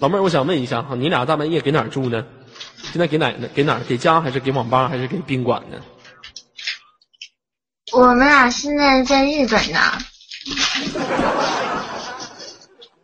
[0.00, 2.24] 老妹儿我想问一下哈你俩大半夜搁哪儿住呢？
[2.92, 3.48] 现在给哪呢？
[3.54, 3.80] 给哪儿？
[3.88, 5.78] 给家还是给网吧还是给宾馆呢？
[7.92, 9.80] 我们俩现在在日本呢。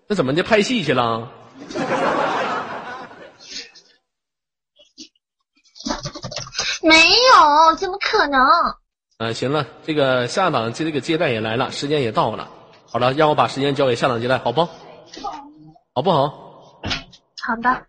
[0.06, 0.42] 那怎么的？
[0.42, 1.30] 拍戏去了？
[6.82, 8.40] 没有，怎么可能？
[9.18, 12.48] 啊，行了，这个下档这这个接待也来了，时间也到了。
[12.86, 14.66] 好了，让我把时间交给下档接待，好不？
[15.94, 16.80] 好不好？
[17.42, 17.86] 好的，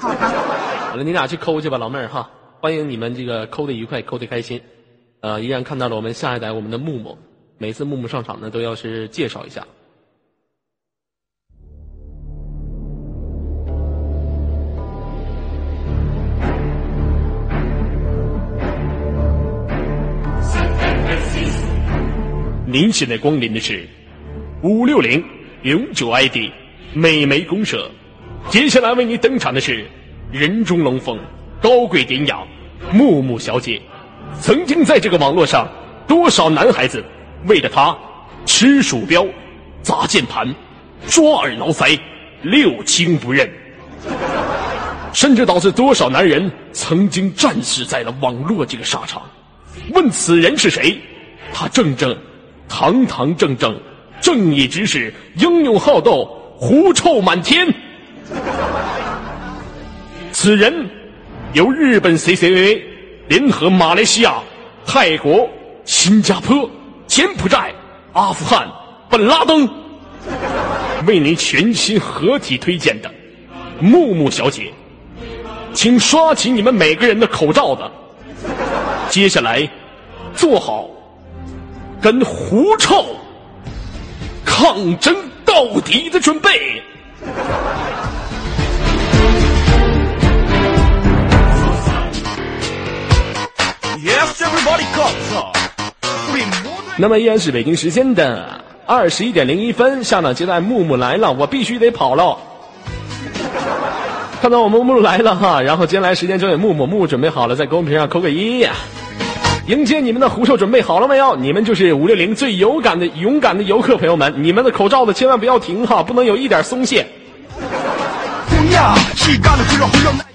[0.00, 0.65] 好的。
[1.04, 2.30] 你俩去抠去吧，老妹儿哈。
[2.60, 4.60] 欢迎你们这个抠的愉快，抠的开心。
[5.20, 7.18] 呃，依然看到了我们下一代我们的木木，
[7.58, 9.66] 每次木木上场呢都要是介绍一下。
[22.68, 23.86] 您现在光临的是
[24.62, 25.24] 五六零
[25.62, 26.50] 永久 ID
[26.92, 27.90] 美眉公社，
[28.50, 29.86] 接下来为您登场的是
[30.32, 31.18] 人中龙凤、
[31.62, 32.38] 高贵典雅
[32.92, 33.80] 木木小姐。
[34.40, 35.68] 曾经在这个网络上，
[36.06, 37.02] 多少男孩子
[37.46, 37.96] 为了她
[38.44, 39.24] 吃鼠标、
[39.82, 40.52] 砸键盘、
[41.06, 41.98] 抓耳挠腮、
[42.42, 43.48] 六亲不认，
[45.12, 49.22] 甚至导致多少男人曾经战死在了网络这个沙场。
[49.92, 50.98] 问此人是谁？
[51.52, 52.16] 他正正
[52.68, 53.80] 堂堂正正，
[54.20, 56.24] 正义之士，英勇好斗，
[56.58, 57.72] 狐臭满天。
[60.38, 60.86] 此人
[61.54, 62.82] 由日本 CCAA
[63.26, 64.34] 联合马来西亚、
[64.84, 65.48] 泰国、
[65.86, 66.70] 新加坡、
[67.06, 67.74] 柬埔寨、
[68.12, 68.68] 阿富汗、
[69.08, 69.66] 本拉登
[71.06, 73.10] 为您全新合体推荐的
[73.80, 74.70] 木木小姐，
[75.72, 77.82] 请刷起你们每个人的口罩子。
[79.08, 79.66] 接下来，
[80.34, 80.86] 做好
[81.98, 83.06] 跟狐臭
[84.44, 85.16] 抗争
[85.46, 86.82] 到底的准备。
[94.06, 95.10] yes everybody come。
[96.96, 102.38] 那么依然是北京时间的二十一点零一分，下档接待木木来了，我必须得跑喽。
[104.40, 108.64] 看到我们木木来了哈，然后接下来时间交给木木，木木准备好了，在公屏上扣个一。
[109.66, 111.34] 迎接你们的胡兽准备好了没有？
[111.34, 117.04] 你们就是五六零最勇敢的勇敢的游客朋友们，你们的口罩子千万不要停哈，不能有一点松懈。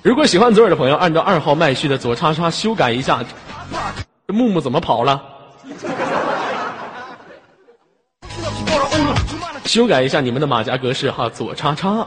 [0.01, 3.23] 如果喜欢左耳的朋友，按照二号麦序的左叉叉修改一下。
[4.27, 5.21] 这木木怎么跑了？
[9.65, 12.05] 修改一下你们的马甲格式哈，左叉叉。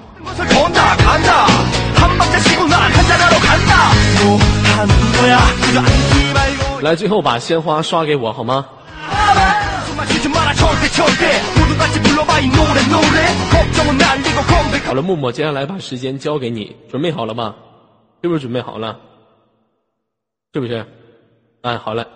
[6.82, 8.66] 来，最后把鲜花刷给我好吗？
[14.84, 17.54] 好了，木木，接下来把时间交给你，准备好了吗？
[18.22, 18.98] 是不是准备好了？
[20.52, 20.84] 是不是？
[21.64, 22.06] 嗯，好嘞，